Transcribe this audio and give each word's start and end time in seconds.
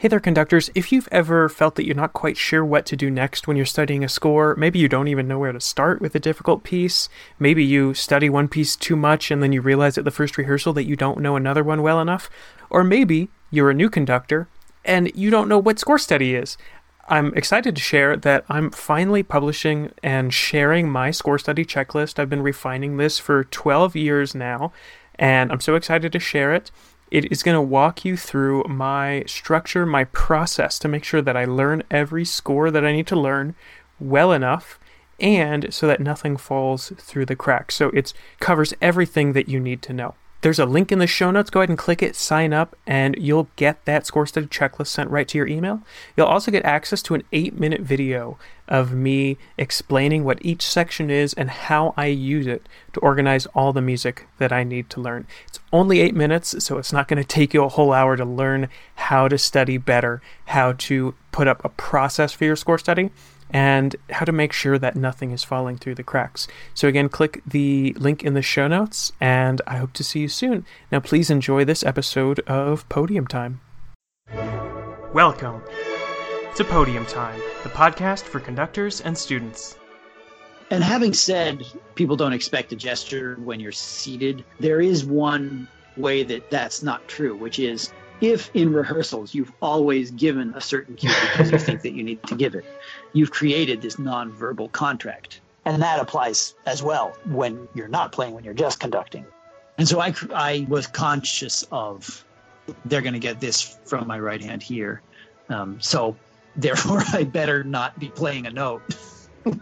Hey 0.00 0.08
there, 0.08 0.18
conductors. 0.18 0.70
If 0.74 0.92
you've 0.92 1.10
ever 1.12 1.50
felt 1.50 1.74
that 1.74 1.84
you're 1.84 1.94
not 1.94 2.14
quite 2.14 2.38
sure 2.38 2.64
what 2.64 2.86
to 2.86 2.96
do 2.96 3.10
next 3.10 3.46
when 3.46 3.58
you're 3.58 3.66
studying 3.66 4.02
a 4.02 4.08
score, 4.08 4.56
maybe 4.56 4.78
you 4.78 4.88
don't 4.88 5.08
even 5.08 5.28
know 5.28 5.38
where 5.38 5.52
to 5.52 5.60
start 5.60 6.00
with 6.00 6.14
a 6.14 6.18
difficult 6.18 6.64
piece, 6.64 7.10
maybe 7.38 7.62
you 7.62 7.92
study 7.92 8.30
one 8.30 8.48
piece 8.48 8.76
too 8.76 8.96
much 8.96 9.30
and 9.30 9.42
then 9.42 9.52
you 9.52 9.60
realize 9.60 9.98
at 9.98 10.06
the 10.06 10.10
first 10.10 10.38
rehearsal 10.38 10.72
that 10.72 10.86
you 10.86 10.96
don't 10.96 11.20
know 11.20 11.36
another 11.36 11.62
one 11.62 11.82
well 11.82 12.00
enough, 12.00 12.30
or 12.70 12.82
maybe 12.82 13.28
you're 13.50 13.68
a 13.68 13.74
new 13.74 13.90
conductor 13.90 14.48
and 14.86 15.14
you 15.14 15.28
don't 15.28 15.50
know 15.50 15.58
what 15.58 15.78
score 15.78 15.98
study 15.98 16.34
is. 16.34 16.56
I'm 17.10 17.34
excited 17.34 17.76
to 17.76 17.82
share 17.82 18.16
that 18.16 18.46
I'm 18.48 18.70
finally 18.70 19.22
publishing 19.22 19.92
and 20.02 20.32
sharing 20.32 20.88
my 20.88 21.10
score 21.10 21.38
study 21.38 21.66
checklist. 21.66 22.18
I've 22.18 22.30
been 22.30 22.40
refining 22.40 22.96
this 22.96 23.18
for 23.18 23.44
12 23.44 23.96
years 23.96 24.34
now, 24.34 24.72
and 25.16 25.52
I'm 25.52 25.60
so 25.60 25.74
excited 25.74 26.10
to 26.10 26.18
share 26.18 26.54
it. 26.54 26.70
It 27.10 27.30
is 27.32 27.42
going 27.42 27.56
to 27.56 27.60
walk 27.60 28.04
you 28.04 28.16
through 28.16 28.64
my 28.68 29.24
structure, 29.26 29.84
my 29.84 30.04
process 30.04 30.78
to 30.78 30.88
make 30.88 31.04
sure 31.04 31.22
that 31.22 31.36
I 31.36 31.44
learn 31.44 31.82
every 31.90 32.24
score 32.24 32.70
that 32.70 32.84
I 32.84 32.92
need 32.92 33.06
to 33.08 33.18
learn 33.18 33.54
well 33.98 34.32
enough 34.32 34.78
and 35.18 35.72
so 35.72 35.86
that 35.86 36.00
nothing 36.00 36.36
falls 36.36 36.92
through 36.96 37.26
the 37.26 37.36
cracks. 37.36 37.74
So 37.74 37.88
it 37.88 38.12
covers 38.38 38.74
everything 38.80 39.32
that 39.32 39.48
you 39.48 39.60
need 39.60 39.82
to 39.82 39.92
know. 39.92 40.14
There's 40.42 40.58
a 40.58 40.64
link 40.64 40.90
in 40.90 40.98
the 40.98 41.06
show 41.06 41.30
notes. 41.30 41.50
Go 41.50 41.60
ahead 41.60 41.68
and 41.68 41.76
click 41.76 42.02
it, 42.02 42.16
sign 42.16 42.52
up, 42.52 42.74
and 42.86 43.14
you'll 43.18 43.48
get 43.56 43.84
that 43.84 44.06
score 44.06 44.26
study 44.26 44.46
checklist 44.46 44.86
sent 44.86 45.10
right 45.10 45.28
to 45.28 45.36
your 45.36 45.46
email. 45.46 45.82
You'll 46.16 46.26
also 46.26 46.50
get 46.50 46.64
access 46.64 47.02
to 47.02 47.14
an 47.14 47.24
eight 47.32 47.58
minute 47.58 47.82
video 47.82 48.38
of 48.66 48.92
me 48.92 49.36
explaining 49.58 50.24
what 50.24 50.38
each 50.44 50.62
section 50.62 51.10
is 51.10 51.34
and 51.34 51.50
how 51.50 51.92
I 51.96 52.06
use 52.06 52.46
it 52.46 52.66
to 52.94 53.00
organize 53.00 53.46
all 53.46 53.72
the 53.72 53.82
music 53.82 54.26
that 54.38 54.52
I 54.52 54.64
need 54.64 54.88
to 54.90 55.00
learn. 55.00 55.26
It's 55.46 55.60
only 55.72 56.00
eight 56.00 56.14
minutes, 56.14 56.64
so 56.64 56.78
it's 56.78 56.92
not 56.92 57.08
going 57.08 57.22
to 57.22 57.28
take 57.28 57.52
you 57.52 57.64
a 57.64 57.68
whole 57.68 57.92
hour 57.92 58.16
to 58.16 58.24
learn 58.24 58.68
how 58.94 59.28
to 59.28 59.36
study 59.36 59.76
better, 59.76 60.22
how 60.46 60.72
to 60.72 61.14
put 61.32 61.48
up 61.48 61.62
a 61.64 61.68
process 61.68 62.32
for 62.32 62.44
your 62.44 62.56
score 62.56 62.78
study 62.78 63.10
and 63.52 63.96
how 64.10 64.24
to 64.24 64.32
make 64.32 64.52
sure 64.52 64.78
that 64.78 64.96
nothing 64.96 65.30
is 65.30 65.44
falling 65.44 65.76
through 65.76 65.94
the 65.96 66.02
cracks. 66.02 66.46
So, 66.74 66.88
again, 66.88 67.08
click 67.08 67.42
the 67.46 67.94
link 67.98 68.24
in 68.24 68.34
the 68.34 68.42
show 68.42 68.68
notes, 68.68 69.12
and 69.20 69.60
I 69.66 69.76
hope 69.76 69.92
to 69.94 70.04
see 70.04 70.20
you 70.20 70.28
soon. 70.28 70.64
Now, 70.90 71.00
please 71.00 71.30
enjoy 71.30 71.64
this 71.64 71.84
episode 71.84 72.40
of 72.40 72.88
Podium 72.88 73.26
Time. 73.26 73.60
Welcome 75.12 75.62
to 76.56 76.64
Podium 76.64 77.06
Time, 77.06 77.40
the 77.62 77.68
podcast 77.70 78.22
for 78.22 78.40
conductors 78.40 79.00
and 79.00 79.16
students. 79.16 79.76
And 80.70 80.84
having 80.84 81.12
said 81.12 81.64
people 81.96 82.16
don't 82.16 82.32
expect 82.32 82.72
a 82.72 82.76
gesture 82.76 83.36
when 83.42 83.58
you're 83.58 83.72
seated, 83.72 84.44
there 84.60 84.80
is 84.80 85.04
one 85.04 85.66
way 85.96 86.22
that 86.22 86.48
that's 86.50 86.82
not 86.82 87.06
true, 87.08 87.36
which 87.36 87.58
is 87.58 87.92
if 88.20 88.50
in 88.54 88.72
rehearsals 88.72 89.34
you've 89.34 89.52
always 89.62 90.10
given 90.10 90.52
a 90.54 90.60
certain 90.60 90.96
cue 90.96 91.10
because 91.32 91.50
you 91.50 91.58
think 91.58 91.82
that 91.82 91.92
you 91.92 92.02
need 92.02 92.22
to 92.24 92.34
give 92.34 92.54
it, 92.54 92.64
you've 93.12 93.30
created 93.30 93.82
this 93.82 93.96
nonverbal 93.96 94.70
contract. 94.72 95.40
And 95.64 95.82
that 95.82 96.00
applies 96.00 96.54
as 96.66 96.82
well 96.82 97.16
when 97.26 97.68
you're 97.74 97.88
not 97.88 98.12
playing, 98.12 98.34
when 98.34 98.44
you're 98.44 98.54
just 98.54 98.80
conducting. 98.80 99.26
And 99.78 99.86
so 99.88 100.00
I, 100.00 100.14
I 100.34 100.66
was 100.68 100.86
conscious 100.86 101.64
of 101.70 102.24
they're 102.84 103.02
going 103.02 103.14
to 103.14 103.20
get 103.20 103.40
this 103.40 103.78
from 103.86 104.06
my 104.06 104.18
right 104.18 104.42
hand 104.42 104.62
here. 104.62 105.02
Um, 105.48 105.80
so 105.80 106.16
therefore, 106.56 107.02
I 107.12 107.24
better 107.24 107.64
not 107.64 107.98
be 107.98 108.08
playing 108.08 108.46
a 108.46 108.50
note, 108.50 108.82
you 109.46 109.52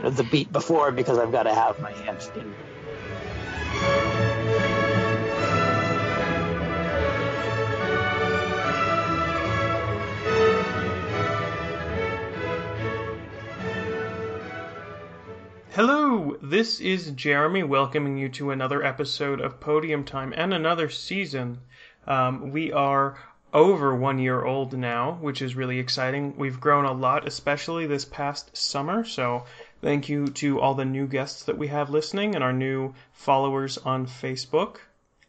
know, 0.00 0.10
the 0.10 0.26
beat 0.30 0.50
before 0.50 0.90
because 0.90 1.18
I've 1.18 1.30
got 1.30 1.44
to 1.44 1.54
have 1.54 1.78
my 1.80 1.92
hands 1.92 2.30
in 2.34 2.52
Hello, 15.76 16.38
this 16.40 16.80
is 16.80 17.10
Jeremy 17.10 17.62
welcoming 17.62 18.16
you 18.16 18.30
to 18.30 18.50
another 18.50 18.82
episode 18.82 19.42
of 19.42 19.60
Podium 19.60 20.04
Time 20.04 20.32
and 20.34 20.54
another 20.54 20.88
season. 20.88 21.58
Um, 22.06 22.50
we 22.50 22.72
are 22.72 23.18
over 23.52 23.94
one 23.94 24.18
year 24.18 24.42
old 24.42 24.72
now, 24.72 25.18
which 25.20 25.42
is 25.42 25.54
really 25.54 25.78
exciting. 25.78 26.34
We've 26.38 26.58
grown 26.58 26.86
a 26.86 26.94
lot, 26.94 27.28
especially 27.28 27.86
this 27.86 28.06
past 28.06 28.56
summer. 28.56 29.04
So, 29.04 29.44
thank 29.82 30.08
you 30.08 30.28
to 30.28 30.58
all 30.62 30.72
the 30.72 30.86
new 30.86 31.06
guests 31.06 31.42
that 31.42 31.58
we 31.58 31.66
have 31.66 31.90
listening 31.90 32.34
and 32.34 32.42
our 32.42 32.54
new 32.54 32.94
followers 33.12 33.76
on 33.76 34.06
Facebook. 34.06 34.76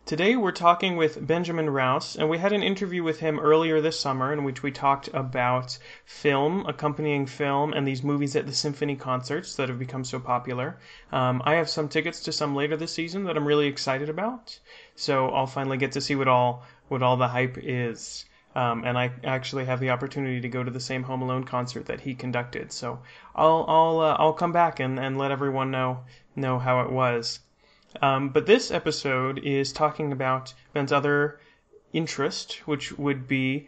Today 0.07 0.37
we're 0.37 0.53
talking 0.53 0.95
with 0.95 1.27
Benjamin 1.27 1.69
Rous, 1.69 2.15
and 2.15 2.29
we 2.29 2.37
had 2.37 2.53
an 2.53 2.63
interview 2.63 3.03
with 3.03 3.19
him 3.19 3.41
earlier 3.41 3.81
this 3.81 3.99
summer 3.99 4.31
in 4.31 4.45
which 4.45 4.63
we 4.63 4.71
talked 4.71 5.09
about 5.13 5.77
film, 6.05 6.65
accompanying 6.65 7.25
film, 7.25 7.73
and 7.73 7.85
these 7.85 8.05
movies 8.05 8.33
at 8.37 8.47
the 8.47 8.53
symphony 8.53 8.95
concerts 8.95 9.57
that 9.57 9.67
have 9.67 9.77
become 9.77 10.05
so 10.05 10.17
popular. 10.17 10.77
Um, 11.11 11.41
I 11.43 11.55
have 11.55 11.69
some 11.69 11.89
tickets 11.89 12.21
to 12.21 12.31
some 12.31 12.55
later 12.55 12.77
this 12.77 12.93
season 12.93 13.25
that 13.25 13.35
I'm 13.35 13.45
really 13.45 13.67
excited 13.67 14.07
about, 14.07 14.57
so 14.95 15.27
I'll 15.27 15.45
finally 15.45 15.75
get 15.75 15.91
to 15.91 15.99
see 15.99 16.15
what 16.15 16.29
all 16.29 16.63
what 16.87 17.03
all 17.03 17.17
the 17.17 17.27
hype 17.27 17.57
is. 17.61 18.23
Um, 18.55 18.85
and 18.85 18.97
I 18.97 19.11
actually 19.25 19.65
have 19.65 19.81
the 19.81 19.89
opportunity 19.89 20.39
to 20.39 20.47
go 20.47 20.63
to 20.63 20.71
the 20.71 20.79
same 20.79 21.03
Home 21.03 21.21
Alone 21.21 21.43
concert 21.43 21.87
that 21.87 21.99
he 21.99 22.15
conducted. 22.15 22.71
So 22.71 23.01
I'll 23.35 23.65
I'll 23.67 23.99
uh, 23.99 24.15
I'll 24.17 24.31
come 24.31 24.53
back 24.53 24.79
and, 24.79 24.97
and 25.01 25.17
let 25.17 25.31
everyone 25.31 25.69
know 25.69 26.05
know 26.33 26.59
how 26.59 26.79
it 26.79 26.93
was. 26.93 27.41
Um, 28.01 28.29
but 28.29 28.45
this 28.45 28.71
episode 28.71 29.39
is 29.39 29.71
talking 29.73 30.11
about 30.11 30.53
Ben's 30.73 30.91
other 30.91 31.39
interest, 31.93 32.67
which 32.67 32.97
would 32.97 33.27
be 33.27 33.67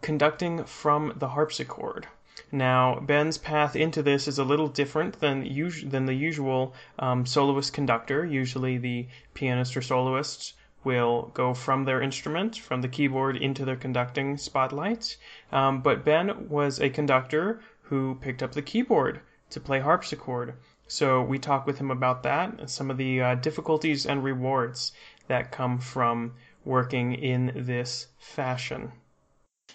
conducting 0.00 0.64
from 0.64 1.12
the 1.16 1.28
harpsichord. 1.28 2.06
Now, 2.52 3.00
Ben's 3.00 3.38
path 3.38 3.74
into 3.74 4.02
this 4.02 4.28
is 4.28 4.38
a 4.38 4.44
little 4.44 4.68
different 4.68 5.20
than 5.20 5.42
us- 5.44 5.82
than 5.82 6.06
the 6.06 6.14
usual 6.14 6.74
um, 6.98 7.26
soloist 7.26 7.72
conductor. 7.72 8.24
Usually, 8.24 8.78
the 8.78 9.08
pianist 9.34 9.76
or 9.76 9.82
soloist 9.82 10.54
will 10.84 11.32
go 11.34 11.52
from 11.52 11.84
their 11.84 12.00
instrument, 12.00 12.56
from 12.56 12.82
the 12.82 12.88
keyboard, 12.88 13.36
into 13.36 13.64
their 13.64 13.76
conducting 13.76 14.36
spotlight. 14.36 15.16
Um, 15.50 15.82
but 15.82 16.04
Ben 16.04 16.48
was 16.48 16.78
a 16.78 16.90
conductor 16.90 17.60
who 17.82 18.16
picked 18.20 18.42
up 18.42 18.52
the 18.52 18.62
keyboard 18.62 19.20
to 19.50 19.60
play 19.60 19.80
harpsichord. 19.80 20.54
So 20.88 21.22
we 21.22 21.38
talk 21.38 21.66
with 21.66 21.78
him 21.78 21.90
about 21.90 22.22
that 22.22 22.60
and 22.60 22.70
some 22.70 22.90
of 22.90 22.96
the 22.96 23.20
uh, 23.20 23.34
difficulties 23.36 24.06
and 24.06 24.22
rewards 24.22 24.92
that 25.28 25.50
come 25.50 25.78
from 25.78 26.34
working 26.64 27.14
in 27.14 27.52
this 27.54 28.06
fashion. 28.18 28.92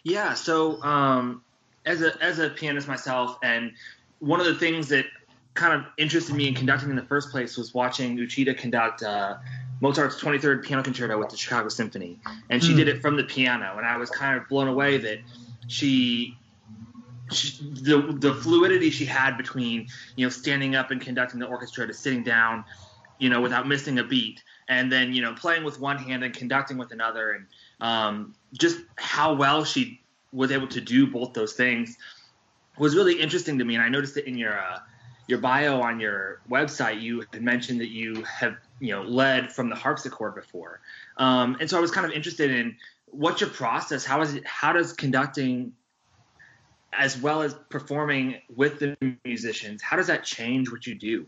Yeah. 0.03 0.33
So 0.33 0.81
um, 0.83 1.43
as 1.85 2.01
a 2.01 2.21
as 2.21 2.39
a 2.39 2.49
pianist 2.49 2.87
myself, 2.87 3.37
and 3.43 3.73
one 4.19 4.39
of 4.39 4.45
the 4.45 4.55
things 4.55 4.89
that 4.89 5.05
kind 5.53 5.73
of 5.73 5.85
interested 5.97 6.35
me 6.35 6.47
in 6.47 6.55
conducting 6.55 6.89
in 6.89 6.95
the 6.95 7.03
first 7.03 7.29
place 7.29 7.57
was 7.57 7.73
watching 7.73 8.17
Uchida 8.17 8.57
conduct 8.57 9.03
uh, 9.03 9.35
Mozart's 9.81 10.21
23rd 10.21 10.63
Piano 10.63 10.83
Concerto 10.83 11.17
with 11.19 11.29
the 11.29 11.37
Chicago 11.37 11.67
Symphony, 11.69 12.19
and 12.49 12.63
she 12.63 12.73
mm. 12.73 12.77
did 12.77 12.87
it 12.87 13.01
from 13.01 13.17
the 13.17 13.23
piano, 13.23 13.75
and 13.77 13.85
I 13.85 13.97
was 13.97 14.09
kind 14.09 14.37
of 14.37 14.47
blown 14.47 14.67
away 14.67 14.97
that 14.97 15.19
she 15.67 16.37
she, 17.31 17.57
the 17.63 18.15
the 18.19 18.33
fluidity 18.33 18.89
she 18.89 19.05
had 19.05 19.37
between 19.37 19.87
you 20.15 20.25
know 20.25 20.29
standing 20.29 20.75
up 20.75 20.91
and 20.91 21.01
conducting 21.01 21.39
the 21.39 21.47
orchestra 21.47 21.87
to 21.87 21.93
sitting 21.93 22.23
down, 22.23 22.65
you 23.19 23.29
know, 23.29 23.41
without 23.41 23.67
missing 23.67 23.99
a 23.99 24.03
beat, 24.03 24.43
and 24.67 24.91
then 24.91 25.13
you 25.13 25.21
know 25.21 25.33
playing 25.33 25.63
with 25.63 25.79
one 25.79 25.97
hand 25.97 26.23
and 26.23 26.33
conducting 26.33 26.77
with 26.77 26.91
another, 26.91 27.31
and 27.31 27.45
um, 27.79 28.35
just 28.53 28.79
how 28.97 29.33
well 29.33 29.63
she 29.63 30.01
was 30.31 30.51
able 30.51 30.67
to 30.67 30.81
do 30.81 31.07
both 31.07 31.33
those 31.33 31.53
things 31.53 31.97
was 32.77 32.95
really 32.95 33.19
interesting 33.19 33.57
to 33.59 33.65
me. 33.65 33.75
And 33.75 33.83
I 33.83 33.89
noticed 33.89 34.17
it 34.17 34.25
in 34.25 34.37
your 34.37 34.59
uh, 34.59 34.79
your 35.27 35.39
bio 35.39 35.81
on 35.81 35.99
your 35.99 36.41
website. 36.49 37.01
You 37.01 37.23
had 37.31 37.41
mentioned 37.41 37.79
that 37.81 37.89
you 37.89 38.23
have 38.23 38.55
you 38.79 38.93
know 38.93 39.03
led 39.03 39.51
from 39.51 39.69
the 39.69 39.75
harpsichord 39.75 40.35
before, 40.35 40.81
um, 41.17 41.57
and 41.59 41.69
so 41.69 41.77
I 41.77 41.81
was 41.81 41.91
kind 41.91 42.05
of 42.05 42.11
interested 42.11 42.51
in 42.51 42.75
what's 43.07 43.41
your 43.41 43.49
process. 43.49 44.05
How 44.05 44.21
is 44.21 44.33
it? 44.33 44.45
How 44.45 44.73
does 44.73 44.93
conducting 44.93 45.73
as 46.93 47.17
well 47.17 47.41
as 47.41 47.53
performing 47.69 48.41
with 48.53 48.79
the 48.79 48.95
musicians 49.23 49.81
how 49.81 49.97
does 49.97 50.07
that 50.07 50.23
change 50.23 50.71
what 50.71 50.85
you 50.85 50.95
do? 50.95 51.25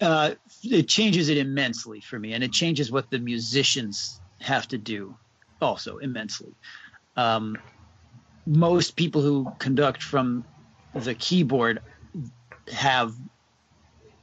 Uh, 0.00 0.34
it 0.64 0.88
changes 0.88 1.28
it 1.28 1.38
immensely 1.38 2.00
for 2.00 2.18
me 2.18 2.32
and 2.32 2.42
it 2.42 2.52
changes 2.52 2.90
what 2.90 3.10
the 3.10 3.18
musicians 3.18 4.20
have 4.40 4.66
to 4.66 4.78
do 4.78 5.16
also 5.60 5.98
immensely. 5.98 6.52
Um, 7.16 7.56
most 8.46 8.96
people 8.96 9.22
who 9.22 9.52
conduct 9.58 10.02
from 10.02 10.44
the 10.94 11.14
keyboard 11.14 11.80
have 12.72 13.14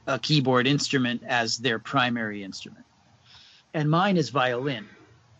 a 0.06 0.18
keyboard 0.18 0.66
instrument 0.66 1.22
as 1.26 1.56
their 1.56 1.78
primary 1.78 2.44
instrument 2.44 2.84
and 3.74 3.90
mine 3.90 4.16
is 4.16 4.30
violin 4.30 4.86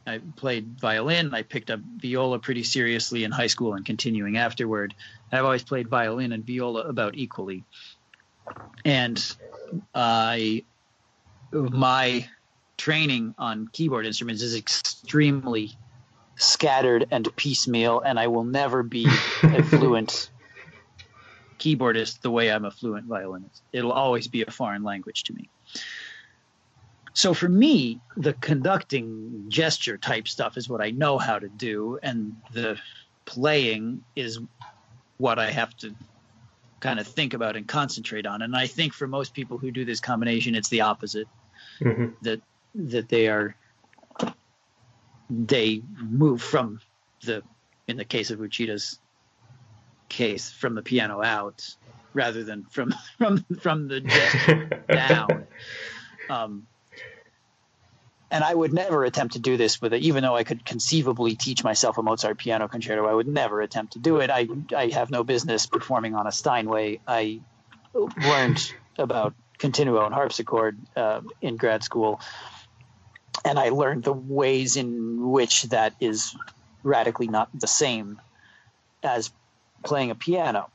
I 0.06 0.20
played 0.36 0.80
violin. 0.80 1.34
I 1.34 1.42
picked 1.42 1.70
up 1.70 1.80
viola 1.80 2.38
pretty 2.38 2.62
seriously 2.62 3.24
in 3.24 3.30
high 3.30 3.48
school 3.48 3.74
and 3.74 3.84
continuing 3.84 4.36
afterward. 4.36 4.94
I've 5.30 5.44
always 5.44 5.62
played 5.62 5.88
violin 5.88 6.32
and 6.32 6.44
viola 6.44 6.82
about 6.82 7.16
equally. 7.16 7.64
And 8.84 9.22
I, 9.94 10.64
my 11.52 12.28
training 12.76 13.34
on 13.38 13.68
keyboard 13.68 14.06
instruments 14.06 14.42
is 14.42 14.56
extremely 14.56 15.76
scattered 16.36 17.06
and 17.10 17.28
piecemeal, 17.36 18.00
and 18.00 18.18
I 18.18 18.28
will 18.28 18.44
never 18.44 18.82
be 18.82 19.06
a 19.42 19.62
fluent 19.62 20.30
keyboardist 21.58 22.22
the 22.22 22.30
way 22.30 22.50
I'm 22.50 22.64
a 22.64 22.70
fluent 22.70 23.06
violinist. 23.06 23.62
It'll 23.72 23.92
always 23.92 24.28
be 24.28 24.42
a 24.42 24.50
foreign 24.50 24.82
language 24.82 25.24
to 25.24 25.34
me. 25.34 25.50
So 27.12 27.34
for 27.34 27.48
me, 27.48 28.00
the 28.16 28.34
conducting 28.34 29.46
gesture 29.48 29.98
type 29.98 30.28
stuff 30.28 30.56
is 30.56 30.68
what 30.68 30.80
I 30.80 30.90
know 30.90 31.18
how 31.18 31.38
to 31.38 31.48
do, 31.48 31.98
and 32.02 32.36
the 32.52 32.78
playing 33.24 34.04
is 34.14 34.38
what 35.18 35.38
I 35.38 35.50
have 35.50 35.76
to 35.78 35.94
kind 36.80 36.98
of 36.98 37.06
think 37.06 37.34
about 37.34 37.56
and 37.56 37.68
concentrate 37.68 38.26
on. 38.26 38.42
And 38.42 38.56
I 38.56 38.66
think 38.66 38.94
for 38.94 39.06
most 39.06 39.34
people 39.34 39.58
who 39.58 39.70
do 39.70 39.84
this 39.84 40.00
combination, 40.00 40.54
it's 40.54 40.68
the 40.68 40.82
opposite. 40.82 41.28
Mm-hmm. 41.80 42.06
That 42.22 42.40
that 42.74 43.08
they 43.08 43.28
are 43.28 43.54
they 45.28 45.82
move 45.98 46.42
from 46.42 46.80
the 47.22 47.42
in 47.86 47.96
the 47.96 48.04
case 48.04 48.30
of 48.30 48.38
Uchida's 48.38 48.98
case 50.08 50.50
from 50.50 50.74
the 50.74 50.82
piano 50.82 51.22
out 51.22 51.76
rather 52.14 52.44
than 52.44 52.64
from 52.64 52.94
from 53.18 53.44
from 53.60 53.88
the 53.88 54.00
gesture 54.00 54.84
down. 54.88 55.46
Um, 56.28 56.66
and 58.30 58.44
I 58.44 58.54
would 58.54 58.72
never 58.72 59.04
attempt 59.04 59.34
to 59.34 59.40
do 59.40 59.56
this 59.56 59.80
with 59.80 59.92
it, 59.92 60.02
even 60.02 60.22
though 60.22 60.36
I 60.36 60.44
could 60.44 60.64
conceivably 60.64 61.34
teach 61.34 61.64
myself 61.64 61.98
a 61.98 62.02
Mozart 62.02 62.38
piano 62.38 62.68
concerto. 62.68 63.06
I 63.06 63.12
would 63.12 63.26
never 63.26 63.60
attempt 63.60 63.94
to 63.94 63.98
do 63.98 64.18
it. 64.18 64.30
I 64.30 64.48
I 64.74 64.88
have 64.88 65.10
no 65.10 65.24
business 65.24 65.66
performing 65.66 66.14
on 66.14 66.26
a 66.26 66.32
Steinway. 66.32 67.00
I 67.06 67.40
learned 67.94 68.72
about 68.98 69.34
continuo 69.58 70.04
and 70.04 70.14
harpsichord 70.14 70.78
uh, 70.96 71.22
in 71.40 71.56
grad 71.56 71.82
school, 71.82 72.20
and 73.44 73.58
I 73.58 73.70
learned 73.70 74.04
the 74.04 74.12
ways 74.12 74.76
in 74.76 75.30
which 75.30 75.64
that 75.64 75.94
is 76.00 76.36
radically 76.82 77.28
not 77.28 77.48
the 77.52 77.66
same 77.66 78.20
as 79.02 79.32
playing 79.82 80.10
a 80.10 80.14
piano. 80.14 80.70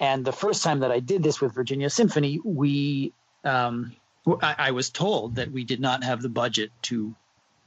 And 0.00 0.24
the 0.24 0.32
first 0.32 0.62
time 0.62 0.80
that 0.80 0.92
I 0.92 1.00
did 1.00 1.22
this 1.22 1.40
with 1.40 1.54
Virginia 1.54 1.90
Symphony, 1.90 2.40
we 2.44 3.14
um, 3.42 3.94
I, 4.26 4.54
I 4.58 4.70
was 4.70 4.90
told 4.90 5.36
that 5.36 5.50
we 5.50 5.64
did 5.64 5.80
not 5.80 6.04
have 6.04 6.22
the 6.22 6.28
budget 6.28 6.70
to 6.82 7.14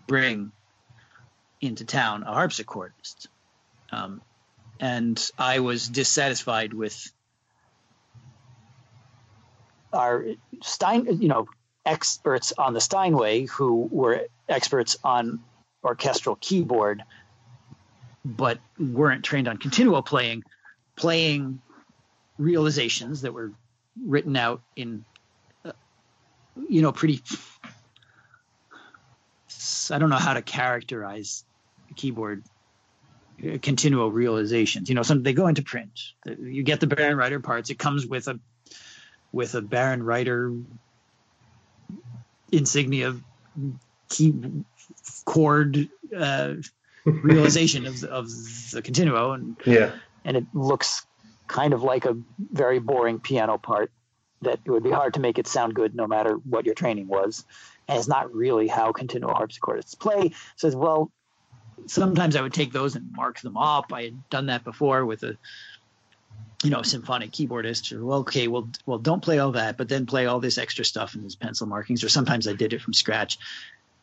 bring 0.08 0.52
into 1.62 1.86
town 1.86 2.24
a 2.24 2.32
harpsichordist. 2.32 3.28
Um, 3.92 4.22
and 4.80 5.30
I 5.38 5.60
was 5.60 5.88
dissatisfied 5.88 6.74
with 6.74 7.12
our 9.94 10.26
Stein, 10.62 11.22
you 11.22 11.28
know, 11.28 11.48
experts 11.86 12.54
on 12.58 12.74
the 12.74 12.82
Steinway 12.82 13.46
who 13.46 13.88
were 13.92 14.28
experts 14.50 14.98
on 15.04 15.40
orchestral 15.84 16.36
keyboard, 16.36 17.04
but 18.26 18.60
weren't 18.78 19.24
trained 19.24 19.48
on 19.48 19.58
continuo 19.58 20.02
playing, 20.02 20.44
playing 20.96 21.62
realizations 22.38 23.22
that 23.22 23.34
were 23.34 23.52
written 24.06 24.36
out 24.36 24.62
in 24.76 25.06
you 26.70 26.82
know, 26.82 26.92
pretty. 26.92 27.22
I 29.90 30.00
don't 30.00 30.10
know 30.10 30.18
how 30.18 30.34
to 30.34 30.42
characterize 30.42 31.46
keyboard 31.96 32.44
uh, 33.40 33.58
continuo 33.60 34.12
realizations. 34.12 34.90
You 34.90 34.96
know, 34.96 35.04
some 35.04 35.24
they 35.24 35.34
go 35.34 35.48
into 35.48 35.62
print. 35.62 35.92
You 36.26 36.64
get 36.64 36.80
the 36.80 36.88
Bärenreiter 36.88 37.42
parts. 37.42 37.70
It 37.70 37.80
comes 37.80 38.06
with 38.06 38.28
a 38.28 38.40
with 39.32 39.56
a 39.56 39.62
Bärenreiter 39.62 40.64
insignia 42.52 43.16
key 44.10 44.34
chord 45.26 45.90
uh, 46.16 46.54
realization 47.06 47.86
of 47.86 48.02
the, 48.02 48.10
of 48.10 48.30
the 48.72 48.82
continuo, 48.82 49.34
and 49.34 49.58
yeah, 49.66 49.92
and 50.26 50.38
it 50.38 50.46
looks 50.54 51.06
kind 51.48 51.74
of 51.74 51.84
like 51.84 52.06
a 52.06 52.18
very 52.38 52.80
boring 52.80 53.20
piano 53.20 53.58
part 53.58 53.92
that 54.42 54.60
it 54.64 54.70
would 54.70 54.84
be 54.84 54.92
hard 54.92 55.16
to 55.16 55.20
make 55.20 55.40
it 55.40 55.48
sound 55.48 55.74
good 55.74 55.96
no 55.96 56.08
matter 56.08 56.36
what 56.36 56.66
your 56.66 56.76
training 56.76 57.08
was. 57.08 57.46
And 57.88 57.98
it's 57.98 58.08
not 58.08 58.34
really 58.34 58.68
how 58.68 58.92
continuo 58.92 59.34
harpsichordists 59.34 59.98
play. 59.98 60.32
Says, 60.56 60.76
well, 60.76 61.12
sometimes 61.86 62.36
I 62.36 62.42
would 62.42 62.54
take 62.54 62.72
those 62.72 62.96
and 62.96 63.12
mark 63.14 63.40
them 63.42 63.58
up. 63.58 63.94
I 63.94 64.04
had 64.04 64.30
done 64.30 64.48
that 64.48 64.64
before 64.64 65.06
with 65.06 65.24
a, 65.24 65.38
you 66.64 66.70
know, 66.70 66.82
symphonic 66.82 67.32
keyboardist. 67.32 67.96
Or 67.96 68.04
well, 68.04 68.20
okay, 68.20 68.48
well, 68.48 68.70
well, 68.86 69.00
don't 69.00 69.24
play 69.24 69.40
all 69.40 69.54
that, 69.54 69.78
but 69.78 69.90
then 69.90 70.06
play 70.06 70.26
all 70.26 70.40
this 70.40 70.58
extra 70.58 70.86
stuff 70.86 71.16
in 71.16 71.22
these 71.22 71.36
pencil 71.36 71.68
markings. 71.68 72.04
Or 72.04 72.10
sometimes 72.10 72.48
I 72.48 72.54
did 72.54 72.74
it 72.74 72.82
from 72.82 72.94
scratch, 72.94 73.38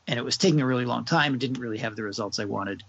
and 0.06 0.18
it 0.18 0.24
was 0.24 0.36
taking 0.36 0.60
a 0.60 0.66
really 0.66 0.84
long 0.84 1.04
time. 1.04 1.32
and 1.32 1.40
didn't 1.40 1.60
really 1.60 1.78
have 1.78 1.96
the 1.96 2.02
results 2.02 2.38
I 2.38 2.44
wanted. 2.44 2.82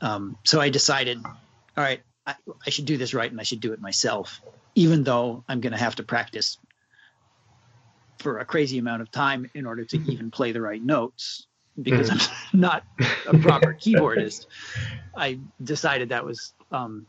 Um, 0.00 0.36
so 0.44 0.60
I 0.60 0.68
decided, 0.68 1.24
all 1.24 1.32
right, 1.76 2.02
I, 2.26 2.34
I 2.66 2.70
should 2.70 2.84
do 2.84 2.96
this 2.96 3.14
right, 3.14 3.30
and 3.30 3.40
I 3.40 3.44
should 3.44 3.60
do 3.60 3.72
it 3.72 3.80
myself, 3.80 4.42
even 4.74 5.04
though 5.04 5.44
I'm 5.48 5.60
going 5.60 5.72
to 5.72 5.78
have 5.78 5.94
to 5.96 6.02
practice 6.02 6.58
for 8.18 8.38
a 8.38 8.44
crazy 8.44 8.78
amount 8.78 9.02
of 9.02 9.10
time 9.10 9.50
in 9.54 9.66
order 9.66 9.84
to 9.84 9.96
even 10.10 10.30
play 10.30 10.52
the 10.52 10.60
right 10.60 10.82
notes 10.82 11.46
because 11.80 12.10
I'm 12.10 12.20
not 12.60 12.84
a 13.26 13.38
proper 13.38 13.74
keyboardist. 13.74 14.46
I 15.14 15.38
decided 15.62 16.10
that 16.10 16.24
was 16.24 16.54
um, 16.70 17.06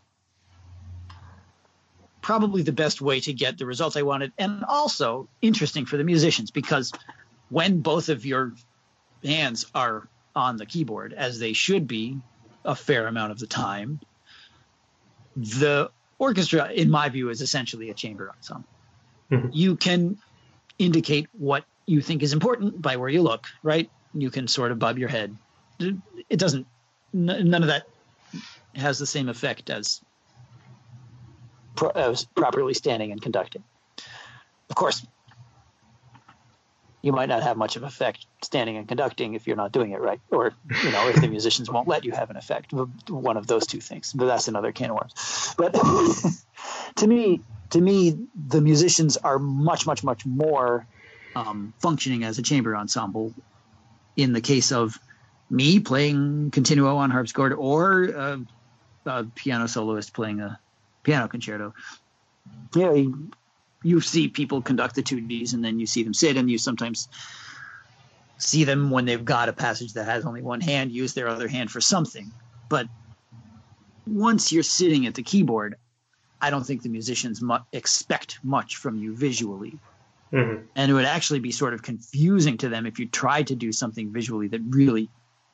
probably 2.22 2.62
the 2.62 2.74
best 2.74 3.02
way 3.02 3.20
to 3.22 3.34
get 3.34 3.58
the 3.58 3.66
results 3.66 3.96
I 3.96 4.02
wanted, 4.02 4.34
and 4.38 4.64
also 4.66 5.30
interesting 5.42 5.86
for 5.86 5.98
the 5.98 6.04
musicians 6.04 6.52
because 6.52 6.92
when 7.50 7.82
both 7.82 8.10
of 8.10 8.26
your 8.26 8.54
hands 9.24 9.66
are 9.74 10.08
on 10.36 10.58
the 10.58 10.66
keyboard, 10.66 11.14
as 11.14 11.40
they 11.40 11.54
should 11.54 11.88
be 11.88 12.20
a 12.66 12.76
fair 12.76 13.08
amount 13.08 13.32
of 13.32 13.40
the 13.40 13.48
time, 13.48 14.00
the 15.36 15.90
orchestra, 16.20 16.72
in 16.72 16.90
my 16.90 17.10
view, 17.10 17.30
is 17.30 17.42
essentially 17.42 17.90
a 17.90 17.94
chamber 17.94 18.32
ensemble. 18.36 18.68
Mm-hmm. 19.32 19.50
You 19.52 19.76
can 19.76 20.18
indicate 20.80 21.28
what 21.34 21.64
you 21.86 22.02
think 22.02 22.24
is 22.24 22.34
important 22.34 22.82
by 22.82 22.98
where 22.98 23.10
you 23.10 23.22
look, 23.22 23.48
right? 23.64 23.90
You 24.14 24.30
can 24.30 24.48
sort 24.48 24.72
of 24.72 24.80
bob 24.80 24.98
your 24.98 25.10
head. 25.10 25.36
It 25.80 26.40
doesn't, 26.40 26.68
none 27.14 27.64
of 27.64 27.68
that 27.68 27.88
has 28.76 29.00
the 29.00 29.06
same 29.06 29.30
effect 29.30 29.70
as, 29.70 30.02
pro, 31.76 31.90
as 31.90 32.26
properly 32.26 32.74
standing 32.74 33.12
and 33.12 33.22
conducting. 33.22 33.64
Of 34.70 34.76
course, 34.76 35.06
you 37.02 37.14
might 37.14 37.30
not 37.30 37.44
have 37.44 37.56
much 37.56 37.76
of 37.78 37.84
effect 37.84 38.26
standing 38.42 38.76
and 38.76 38.88
conducting 38.88 39.34
if 39.34 39.48
you're 39.48 39.56
not 39.56 39.72
doing 39.72 39.92
it 39.92 40.02
right, 40.02 40.20
or 40.30 40.54
you 40.84 40.92
know 40.92 41.08
if 41.08 41.22
the 41.22 41.28
musicians 41.28 41.70
won't 41.70 41.88
let 41.88 42.04
you 42.04 42.12
have 42.12 42.30
an 42.30 42.36
effect. 42.36 42.74
One 43.08 43.38
of 43.38 43.48
those 43.48 43.66
two 43.66 43.80
things, 43.80 44.12
but 44.14 44.26
that's 44.26 44.48
another 44.48 44.72
can 44.72 44.90
of 44.90 44.98
worms. 44.98 45.56
But 45.58 45.74
to 46.98 47.08
me, 47.08 47.42
to 47.72 47.82
me, 47.82 48.18
the 48.36 48.62
musicians 48.62 49.18
are 49.18 49.40
much, 49.40 49.86
much, 49.86 50.04
much 50.04 50.26
more 50.26 50.86
um, 51.36 51.74
functioning 51.80 52.24
as 52.24 52.40
a 52.40 52.42
chamber 52.42 52.76
ensemble. 52.76 53.34
In 54.16 54.34
the 54.34 54.42
case 54.42 54.72
of 54.72 55.00
me 55.50 55.80
playing 55.80 56.52
continuo 56.52 56.98
on 56.98 57.12
harpsichord 57.12 57.54
or 57.54 58.46
a, 59.06 59.24
piano 59.36 59.68
soloist 59.68 60.14
playing 60.14 60.42
a 60.42 60.60
piano 61.04 61.28
concerto, 61.28 61.74
know, 62.76 62.94
you, 62.94 63.32
you 63.84 64.02
see 64.02 64.28
people 64.28 64.62
conduct 64.62 64.96
the 64.96 65.02
etudes 65.02 65.54
and 65.54 65.64
then 65.64 65.80
you 65.80 65.86
see 65.86 66.04
them 66.04 66.14
sit 66.14 66.38
and 66.38 66.50
you 66.50 66.58
sometimes 66.58 67.08
see 68.38 68.64
them 68.64 68.92
when 68.92 69.06
they've 69.06 69.24
got 69.24 69.50
a 69.50 69.54
passage 69.54 69.94
that 69.94 70.06
has 70.06 70.26
only 70.26 70.42
one 70.42 70.62
hand 70.62 70.92
use 70.92 71.14
their 71.14 71.28
other 71.28 71.48
hand 71.48 71.72
for 71.72 71.82
something. 71.82 72.32
But 72.70 72.88
once 74.06 74.52
you're 74.52 74.64
sitting 74.64 75.06
at 75.06 75.16
the 75.16 75.24
keyboard, 75.24 75.76
I 76.42 76.50
don't 76.50 76.64
think 76.64 76.84
the 76.84 76.90
musicians 76.90 77.42
mu- 77.42 77.58
expect 77.72 78.40
much 78.44 78.78
from 78.78 78.98
you 78.98 79.16
visually. 79.16 79.80
Mm-hmm. 80.32 80.66
And 80.76 80.92
it 80.92 80.94
would 80.94 81.06
actually 81.06 81.40
be 81.40 81.52
sort 81.52 81.74
of 81.74 81.82
confusing 81.82 82.58
to 82.60 82.70
them 82.70 82.86
if 82.86 83.00
you 83.00 83.08
tried 83.08 83.48
to 83.48 83.56
do 83.56 83.72
something 83.72 84.12
visually 84.12 84.48
that 84.50 84.62
really, 84.70 85.10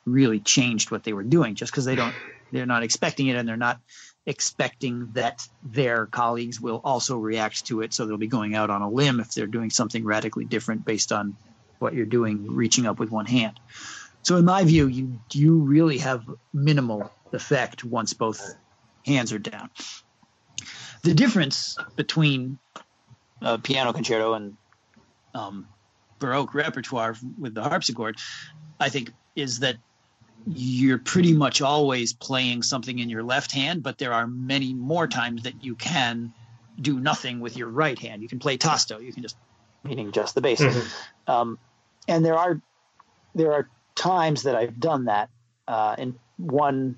really 0.05 0.39
changed 0.39 0.91
what 0.91 1.03
they 1.03 1.13
were 1.13 1.23
doing 1.23 1.55
just 1.55 1.71
because 1.71 1.85
they 1.85 1.95
don't, 1.95 2.13
they're 2.51 2.65
not 2.65 2.83
expecting 2.83 3.27
it 3.27 3.35
and 3.35 3.47
they're 3.47 3.55
not 3.55 3.79
expecting 4.25 5.09
that 5.13 5.47
their 5.63 6.05
colleagues 6.07 6.59
will 6.59 6.81
also 6.83 7.17
react 7.17 7.65
to 7.67 7.81
it. 7.81 7.93
So 7.93 8.05
they'll 8.05 8.17
be 8.17 8.27
going 8.27 8.55
out 8.55 8.69
on 8.69 8.81
a 8.81 8.89
limb 8.89 9.19
if 9.19 9.33
they're 9.33 9.47
doing 9.47 9.69
something 9.69 10.03
radically 10.03 10.45
different 10.45 10.85
based 10.85 11.11
on 11.11 11.35
what 11.79 11.93
you're 11.93 12.05
doing, 12.05 12.55
reaching 12.55 12.87
up 12.87 12.99
with 12.99 13.11
one 13.11 13.25
hand. 13.25 13.59
So 14.23 14.37
in 14.37 14.45
my 14.45 14.63
view, 14.63 14.87
you 14.87 15.19
you 15.33 15.57
really 15.57 15.97
have 15.97 16.23
minimal 16.53 17.11
effect 17.33 17.83
once 17.83 18.13
both 18.13 18.55
hands 19.05 19.33
are 19.33 19.39
down 19.39 19.69
the 21.03 21.13
difference 21.13 21.77
between 21.95 22.57
a 23.41 23.57
piano 23.57 23.93
concerto 23.93 24.33
and 24.33 24.57
um, 25.35 25.67
baroque 26.19 26.53
repertoire 26.53 27.15
with 27.37 27.53
the 27.53 27.61
harpsichord, 27.61 28.17
I 28.79 28.89
think, 28.89 29.11
is 29.35 29.59
that 29.59 29.75
you're 30.47 30.97
pretty 30.97 31.33
much 31.33 31.61
always 31.61 32.13
playing 32.13 32.63
something 32.63 32.99
in 32.99 33.09
your 33.09 33.23
left 33.23 33.51
hand, 33.51 33.83
but 33.83 33.97
there 33.97 34.13
are 34.13 34.27
many 34.27 34.73
more 34.73 35.07
times 35.07 35.43
that 35.43 35.63
you 35.63 35.75
can 35.75 36.33
do 36.79 36.99
nothing 36.99 37.39
with 37.39 37.55
your 37.55 37.67
right 37.67 37.97
hand. 37.99 38.21
You 38.21 38.27
can 38.27 38.39
play 38.39 38.57
tasto. 38.57 38.99
You 38.99 39.13
can 39.13 39.23
just 39.23 39.37
meaning 39.83 40.11
just 40.11 40.35
the 40.35 40.41
bass. 40.41 40.61
Mm-hmm. 40.61 41.31
Um, 41.31 41.59
and 42.07 42.25
there 42.25 42.35
are 42.35 42.61
there 43.35 43.53
are 43.53 43.69
times 43.95 44.43
that 44.43 44.55
I've 44.55 44.79
done 44.79 45.05
that. 45.05 45.29
Uh, 45.67 45.95
and 45.97 46.15
one 46.37 46.97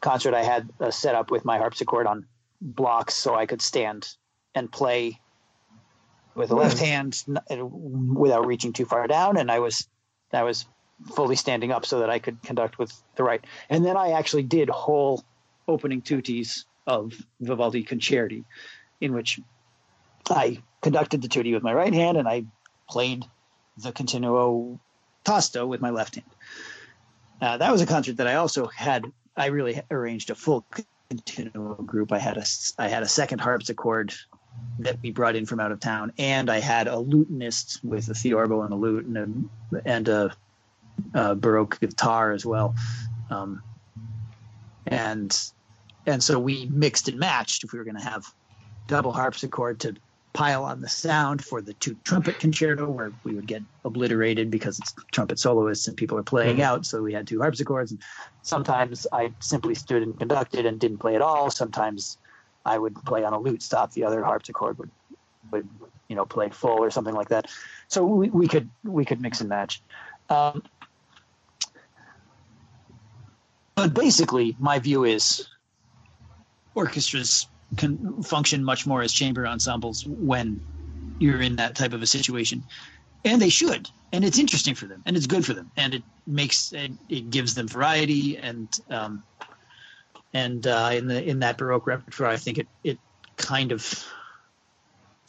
concert, 0.00 0.34
I 0.34 0.42
had 0.42 0.68
a 0.80 0.92
setup 0.92 1.30
with 1.30 1.44
my 1.44 1.58
harpsichord 1.58 2.06
on 2.06 2.26
blocks 2.62 3.14
so 3.14 3.34
I 3.34 3.46
could 3.46 3.60
stand 3.60 4.08
and 4.54 4.70
play 4.70 5.20
with 6.34 6.48
the 6.48 6.54
left 6.54 6.78
hand 6.78 7.22
without 7.58 8.46
reaching 8.46 8.72
too 8.72 8.86
far 8.86 9.06
down, 9.06 9.36
and 9.36 9.50
I 9.50 9.58
was 9.58 9.86
I 10.32 10.44
was 10.44 10.64
fully 11.14 11.36
standing 11.36 11.72
up 11.72 11.84
so 11.84 12.00
that 12.00 12.10
I 12.10 12.18
could 12.18 12.42
conduct 12.42 12.78
with 12.78 12.92
the 13.16 13.24
right. 13.24 13.44
And 13.68 13.84
then 13.84 13.96
I 13.96 14.12
actually 14.12 14.44
did 14.44 14.70
whole 14.70 15.22
opening 15.68 16.00
tutti 16.00 16.46
of 16.86 17.12
Vivaldi 17.40 17.84
Concerti, 17.84 18.44
in 19.00 19.12
which 19.12 19.40
I 20.30 20.62
conducted 20.80 21.20
the 21.20 21.28
tutti 21.28 21.52
with 21.52 21.62
my 21.62 21.74
right 21.74 21.92
hand 21.92 22.16
and 22.16 22.28
I 22.28 22.44
played 22.88 23.24
the 23.76 23.92
continuo 23.92 24.78
tasto 25.24 25.66
with 25.66 25.80
my 25.80 25.90
left 25.90 26.14
hand. 26.14 26.30
Uh, 27.40 27.56
that 27.56 27.72
was 27.72 27.80
a 27.80 27.86
concert 27.86 28.18
that 28.18 28.26
I 28.26 28.36
also 28.36 28.66
had. 28.66 29.04
I 29.36 29.46
really 29.46 29.80
arranged 29.90 30.30
a 30.30 30.34
full 30.34 30.64
continuo 31.16 31.74
group. 31.74 32.12
I 32.12 32.18
had 32.18 32.36
a 32.36 32.44
I 32.78 32.88
had 32.88 33.02
a 33.02 33.08
second 33.08 33.40
harpsichord 33.40 34.14
that 34.78 34.98
we 35.02 35.10
brought 35.10 35.36
in 35.36 35.46
from 35.46 35.60
out 35.60 35.72
of 35.72 35.80
town, 35.80 36.12
and 36.18 36.50
I 36.50 36.60
had 36.60 36.88
a 36.88 36.96
lutenist 36.96 37.84
with 37.84 38.08
a 38.08 38.14
theorbo 38.14 38.62
and 38.62 38.72
a 38.72 38.76
lute 38.76 39.06
and 39.06 39.48
a, 39.72 39.82
and 39.84 40.08
a, 40.08 40.36
a 41.14 41.34
baroque 41.34 41.80
guitar 41.80 42.32
as 42.32 42.46
well, 42.46 42.74
um, 43.30 43.62
and 44.86 45.38
and 46.06 46.22
so 46.22 46.38
we 46.38 46.66
mixed 46.66 47.08
and 47.08 47.18
matched 47.18 47.64
if 47.64 47.72
we 47.72 47.78
were 47.78 47.84
going 47.84 47.96
to 47.96 48.02
have 48.02 48.24
double 48.86 49.12
harpsichord 49.12 49.80
to 49.80 49.94
pile 50.32 50.64
on 50.64 50.80
the 50.80 50.88
sound 50.88 51.44
for 51.44 51.60
the 51.60 51.74
two 51.74 51.94
trumpet 52.04 52.38
concerto 52.38 52.88
where 52.88 53.12
we 53.22 53.34
would 53.34 53.46
get 53.46 53.62
obliterated 53.84 54.50
because 54.50 54.78
it's 54.78 54.94
trumpet 55.10 55.38
soloists 55.38 55.88
and 55.88 55.96
people 55.96 56.16
are 56.16 56.22
playing 56.22 56.56
mm-hmm. 56.56 56.64
out 56.64 56.86
so 56.86 57.02
we 57.02 57.12
had 57.12 57.26
two 57.26 57.40
harpsichords 57.40 57.90
and 57.90 58.00
sometimes 58.40 59.06
i 59.12 59.30
simply 59.40 59.74
stood 59.74 60.02
and 60.02 60.18
conducted 60.18 60.64
and 60.64 60.80
didn't 60.80 60.98
play 60.98 61.14
at 61.14 61.20
all 61.20 61.50
sometimes 61.50 62.16
I 62.64 62.78
would 62.78 62.94
play 63.04 63.24
on 63.24 63.32
a 63.32 63.38
lute 63.38 63.62
stop, 63.62 63.92
the 63.92 64.04
other 64.04 64.22
harpsichord 64.24 64.78
would 64.78 64.90
would 65.50 65.68
you 66.08 66.16
know 66.16 66.24
play 66.24 66.48
full 66.50 66.82
or 66.82 66.90
something 66.90 67.14
like 67.14 67.28
that. 67.28 67.50
So 67.88 68.04
we, 68.04 68.30
we 68.30 68.48
could 68.48 68.68
we 68.84 69.04
could 69.04 69.20
mix 69.20 69.40
and 69.40 69.48
match. 69.48 69.82
Um, 70.28 70.62
but 73.74 73.94
basically, 73.94 74.56
my 74.58 74.78
view 74.78 75.04
is 75.04 75.48
orchestras 76.74 77.46
can 77.76 78.22
function 78.22 78.64
much 78.64 78.86
more 78.86 79.02
as 79.02 79.12
chamber 79.12 79.46
ensembles 79.46 80.06
when 80.06 80.60
you're 81.18 81.40
in 81.40 81.56
that 81.56 81.74
type 81.74 81.92
of 81.92 82.02
a 82.02 82.06
situation, 82.06 82.62
and 83.24 83.40
they 83.40 83.48
should. 83.48 83.88
And 84.12 84.24
it's 84.24 84.38
interesting 84.38 84.74
for 84.74 84.86
them, 84.86 85.02
and 85.06 85.16
it's 85.16 85.26
good 85.26 85.44
for 85.44 85.54
them, 85.54 85.70
and 85.76 85.94
it 85.94 86.02
makes 86.26 86.72
it, 86.72 86.92
it 87.08 87.30
gives 87.30 87.54
them 87.54 87.66
variety 87.66 88.36
and 88.36 88.68
um, 88.90 89.22
and 90.34 90.66
uh, 90.66 90.90
in 90.92 91.06
the 91.06 91.22
in 91.22 91.40
that 91.40 91.58
Baroque 91.58 91.86
repertoire, 91.86 92.30
I 92.30 92.36
think 92.36 92.58
it 92.58 92.68
it 92.84 92.98
kind 93.36 93.72
of 93.72 94.04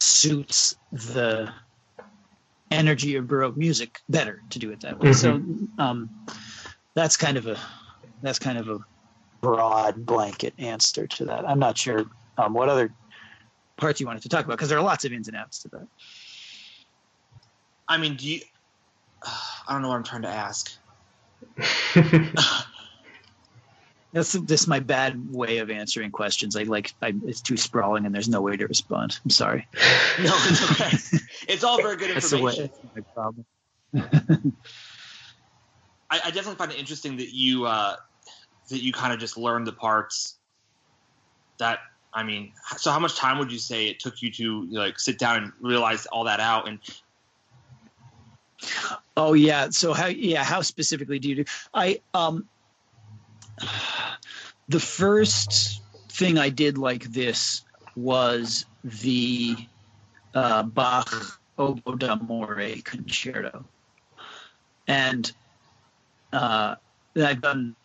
suits 0.00 0.76
the 0.92 1.50
energy 2.70 3.16
of 3.16 3.26
Baroque 3.26 3.56
music 3.56 4.00
better 4.08 4.42
to 4.50 4.58
do 4.58 4.70
it 4.70 4.80
that 4.80 4.98
way. 4.98 5.10
Mm-hmm. 5.10 5.64
So 5.76 5.82
um, 5.82 6.10
that's 6.94 7.16
kind 7.16 7.36
of 7.36 7.46
a 7.46 7.58
that's 8.22 8.38
kind 8.38 8.58
of 8.58 8.68
a 8.68 8.78
broad 9.40 10.06
blanket 10.06 10.54
answer 10.58 11.06
to 11.06 11.26
that. 11.26 11.48
I'm 11.48 11.58
not 11.58 11.76
sure 11.76 12.06
um, 12.38 12.54
what 12.54 12.68
other 12.68 12.92
parts 13.76 14.00
you 14.00 14.06
wanted 14.06 14.22
to 14.22 14.28
talk 14.28 14.44
about 14.44 14.56
because 14.56 14.68
there 14.68 14.78
are 14.78 14.84
lots 14.84 15.04
of 15.04 15.12
ins 15.12 15.28
and 15.28 15.36
outs 15.36 15.60
to 15.60 15.68
that. 15.68 15.86
I 17.88 17.98
mean, 17.98 18.16
do 18.16 18.28
you? 18.28 18.40
I 19.22 19.72
don't 19.72 19.82
know 19.82 19.88
what 19.88 19.96
I'm 19.96 20.04
trying 20.04 20.22
to 20.22 20.28
ask. 20.28 20.72
That's 24.12 24.32
this 24.32 24.60
is 24.60 24.68
my 24.68 24.78
bad 24.78 25.34
way 25.34 25.58
of 25.58 25.70
answering 25.70 26.12
questions. 26.12 26.54
I 26.54 26.62
like 26.62 26.94
I, 27.02 27.14
it's 27.26 27.40
too 27.40 27.56
sprawling 27.56 28.06
and 28.06 28.14
there's 28.14 28.28
no 28.28 28.40
way 28.40 28.56
to 28.56 28.66
respond. 28.66 29.18
I'm 29.24 29.30
sorry. 29.30 29.66
no, 30.20 30.32
it's 30.44 30.80
okay. 30.80 30.96
it's 31.48 31.64
all 31.64 31.82
very 31.82 31.96
good 31.96 32.10
information. 32.10 32.70
That's, 32.70 32.78
the 32.78 32.92
way, 32.92 33.02
that's 33.02 33.06
my 33.12 33.12
problem. 33.12 33.44
I, 36.10 36.20
I, 36.26 36.30
definitely 36.30 36.54
find 36.56 36.70
it 36.70 36.78
interesting 36.78 37.16
that 37.16 37.34
you 37.34 37.66
uh, 37.66 37.96
that 38.68 38.82
you 38.82 38.92
kind 38.92 39.12
of 39.12 39.18
just 39.18 39.36
learned 39.36 39.66
the 39.66 39.72
parts. 39.72 40.36
That 41.58 41.80
I 42.14 42.22
mean, 42.22 42.52
so 42.76 42.90
how 42.92 43.00
much 43.00 43.16
time 43.16 43.38
would 43.38 43.50
you 43.50 43.58
say 43.58 43.88
it 43.88 43.98
took 43.98 44.22
you 44.22 44.30
to 44.32 44.66
like 44.70 45.00
sit 45.00 45.18
down 45.18 45.42
and 45.42 45.52
realize 45.60 46.06
all 46.06 46.24
that 46.24 46.40
out 46.40 46.68
and 46.68 46.78
Oh 49.16 49.32
yeah. 49.34 49.70
So 49.70 49.92
how 49.92 50.06
yeah, 50.06 50.44
how 50.44 50.62
specifically 50.62 51.18
do 51.18 51.28
you 51.28 51.34
do 51.36 51.44
I 51.72 52.00
um 52.14 52.48
the 54.68 54.80
first 54.80 55.82
thing 56.08 56.38
I 56.38 56.48
did 56.48 56.78
like 56.78 57.04
this 57.04 57.64
was 57.96 58.64
the 58.82 59.56
uh, 60.34 60.62
Bach 60.62 61.40
Oboe 61.58 61.96
d'Amore 61.96 62.82
concerto, 62.84 63.64
and 64.88 65.30
uh, 66.32 66.74
I've 67.16 67.40
done, 67.40 67.76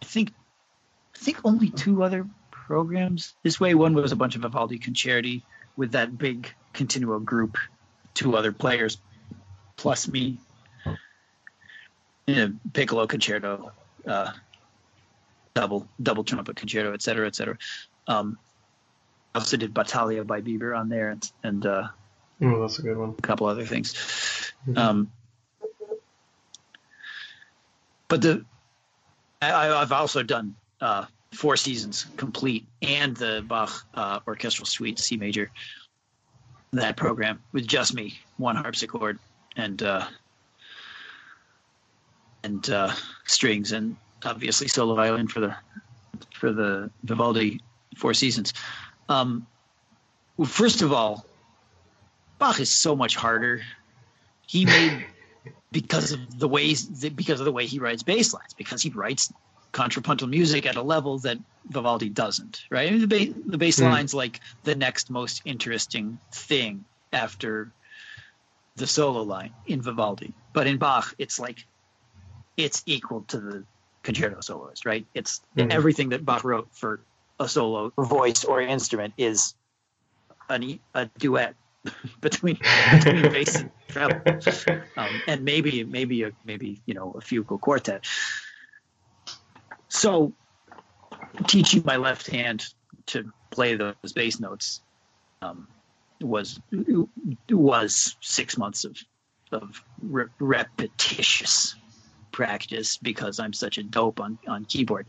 I 0.00 0.04
think, 0.04 0.32
I 1.14 1.18
think 1.18 1.38
only 1.44 1.70
two 1.70 2.02
other 2.02 2.26
programs 2.68 3.34
this 3.42 3.58
way. 3.58 3.74
One 3.74 3.94
was 3.94 4.12
a 4.12 4.16
bunch 4.16 4.36
of 4.36 4.42
Vivaldi 4.42 4.78
concerti 4.78 5.42
with 5.76 5.92
that 5.92 6.18
big 6.18 6.54
continuo 6.74 7.18
group, 7.18 7.56
two 8.12 8.36
other 8.36 8.52
players, 8.52 8.98
plus 9.76 10.06
me, 10.06 10.38
in 12.26 12.38
a 12.38 12.68
piccolo 12.70 13.06
concerto. 13.06 13.72
Uh, 14.06 14.32
double 15.54 15.88
double 16.02 16.22
trumpet 16.22 16.56
concerto, 16.56 16.92
et 16.92 17.02
cetera, 17.02 17.26
et 17.26 17.34
cetera. 17.34 17.56
Um, 18.06 18.38
I 19.34 19.38
also 19.38 19.56
did 19.56 19.72
Battaglia 19.72 20.24
by 20.24 20.40
Biber 20.42 20.78
on 20.78 20.88
there, 20.90 21.08
and, 21.08 21.32
and 21.42 21.66
uh, 21.66 21.88
oh, 22.42 22.60
that's 22.60 22.78
a 22.78 22.82
good 22.82 22.98
one. 22.98 23.14
A 23.18 23.22
couple 23.22 23.46
other 23.46 23.64
things. 23.64 23.94
Mm-hmm. 24.68 24.78
Um, 24.78 25.10
but 28.08 28.20
the 28.20 28.44
I, 29.40 29.66
have 29.80 29.92
also 29.92 30.22
done 30.22 30.54
uh, 30.80 31.06
four 31.32 31.56
seasons 31.56 32.06
complete 32.16 32.66
and 32.82 33.16
the 33.16 33.44
Bach 33.46 33.86
uh, 33.94 34.20
orchestral 34.26 34.66
suite 34.66 34.98
C 34.98 35.16
major. 35.16 35.50
That 36.72 36.96
program 36.96 37.42
with 37.52 37.66
just 37.66 37.94
me, 37.94 38.18
one 38.36 38.56
harpsichord 38.56 39.18
and 39.56 39.82
uh, 39.82 40.06
and 42.42 42.68
uh, 42.68 42.92
strings, 43.26 43.72
and 43.72 43.96
obviously 44.24 44.68
solo 44.68 44.94
violin 44.94 45.28
for 45.28 45.40
the 45.40 45.56
for 46.34 46.52
the 46.52 46.90
Vivaldi 47.04 47.60
Four 47.96 48.14
Seasons. 48.14 48.52
Um, 49.08 49.46
well, 50.36 50.46
first 50.46 50.82
of 50.82 50.92
all, 50.92 51.24
Bach 52.38 52.60
is 52.60 52.70
so 52.70 52.94
much 52.94 53.16
harder. 53.16 53.62
He 54.46 54.66
made 54.66 55.04
because 55.72 56.12
of 56.12 56.38
the 56.38 56.48
ways 56.48 56.86
because 56.86 57.40
of 57.40 57.44
the 57.46 57.52
way 57.52 57.66
he 57.66 57.78
writes 57.78 58.02
bass 58.02 58.32
lines 58.32 58.54
because 58.54 58.82
he 58.82 58.90
writes 58.90 59.32
contrapuntal 59.72 60.28
music 60.28 60.66
at 60.66 60.76
a 60.76 60.82
level 60.82 61.18
that 61.20 61.38
Vivaldi 61.66 62.08
doesn't. 62.08 62.64
Right? 62.70 62.88
I 62.88 62.92
mean, 62.92 63.06
the, 63.06 63.06
ba- 63.06 63.40
the 63.46 63.58
bass 63.58 63.80
mm. 63.80 63.90
line's 63.90 64.14
like 64.14 64.40
the 64.64 64.74
next 64.74 65.10
most 65.10 65.42
interesting 65.44 66.18
thing 66.32 66.84
after 67.12 67.72
the 68.76 68.86
solo 68.86 69.22
line 69.22 69.52
in 69.66 69.82
Vivaldi, 69.82 70.32
but 70.52 70.66
in 70.66 70.78
Bach, 70.78 71.14
it's 71.18 71.38
like 71.38 71.66
it's 72.56 72.82
equal 72.86 73.22
to 73.28 73.40
the 73.40 73.64
concerto 74.02 74.40
soloist, 74.40 74.86
right? 74.86 75.06
It's 75.14 75.40
mm-hmm. 75.56 75.70
everything 75.70 76.10
that 76.10 76.24
Bach 76.24 76.44
wrote 76.44 76.68
for 76.72 77.00
a 77.40 77.48
solo 77.48 77.92
voice 77.98 78.44
or 78.44 78.60
instrument 78.60 79.14
is 79.16 79.54
an, 80.48 80.78
a 80.94 81.06
duet 81.18 81.54
between 82.20 82.58
between 82.92 83.22
bass 83.22 83.56
and 83.56 83.70
treble, 83.88 84.20
um, 84.96 85.22
and 85.26 85.44
maybe 85.44 85.84
maybe 85.84 86.24
a 86.24 86.32
maybe 86.44 86.80
you 86.86 86.94
know 86.94 87.12
a 87.12 87.20
fugal 87.20 87.60
quartet. 87.60 88.04
So, 89.88 90.32
teaching 91.46 91.82
my 91.84 91.96
left 91.96 92.26
hand 92.28 92.66
to 93.06 93.32
play 93.50 93.74
those 93.74 94.12
bass 94.14 94.40
notes 94.40 94.82
um, 95.42 95.68
was 96.20 96.60
was 97.50 98.16
six 98.20 98.56
months 98.56 98.84
of 98.84 98.96
of 99.52 99.82
re- 100.02 100.26
repetitious 100.38 101.74
practice 102.32 102.98
because 102.98 103.40
I'm 103.40 103.52
such 103.52 103.78
a 103.78 103.82
dope 103.82 104.20
on, 104.20 104.38
on 104.46 104.64
keyboard. 104.64 105.06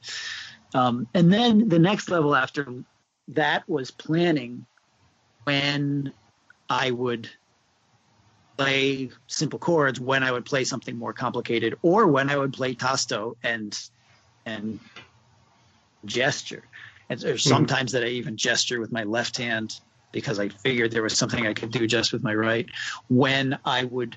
Um, 0.74 1.08
and 1.14 1.32
then 1.32 1.68
the 1.70 1.80
next 1.80 2.10
level 2.10 2.36
after 2.36 2.84
that 3.30 3.68
was 3.68 3.92
planning 3.92 4.66
when 5.44 6.14
I 6.70 6.92
would 6.92 7.30
play 8.58 9.10
simple 9.28 9.60
chords, 9.60 10.00
when 10.00 10.24
I 10.24 10.32
would 10.32 10.46
play 10.46 10.64
something 10.64 10.98
more 10.98 11.14
complicated, 11.14 11.76
or 11.82 12.08
when 12.08 12.30
I 12.30 12.38
would 12.38 12.54
play 12.54 12.76
tasto 12.76 13.36
and 13.44 13.78
and 14.46 14.80
gesture. 16.06 16.64
And 17.10 17.20
there's 17.20 17.44
mm-hmm. 17.44 17.50
sometimes 17.50 17.92
that 17.94 18.04
I 18.04 18.08
even 18.08 18.38
gesture 18.38 18.80
with 18.80 18.92
my 18.92 19.04
left 19.04 19.38
hand 19.38 19.80
because 20.12 20.40
I 20.40 20.50
figured 20.50 20.92
there 20.92 21.04
was 21.04 21.18
something 21.18 21.46
I 21.46 21.54
could 21.54 21.72
do 21.72 21.88
just 21.88 22.14
with 22.14 22.24
my 22.24 22.34
right. 22.34 22.68
When 23.10 23.58
I 23.66 23.84
would 23.84 24.16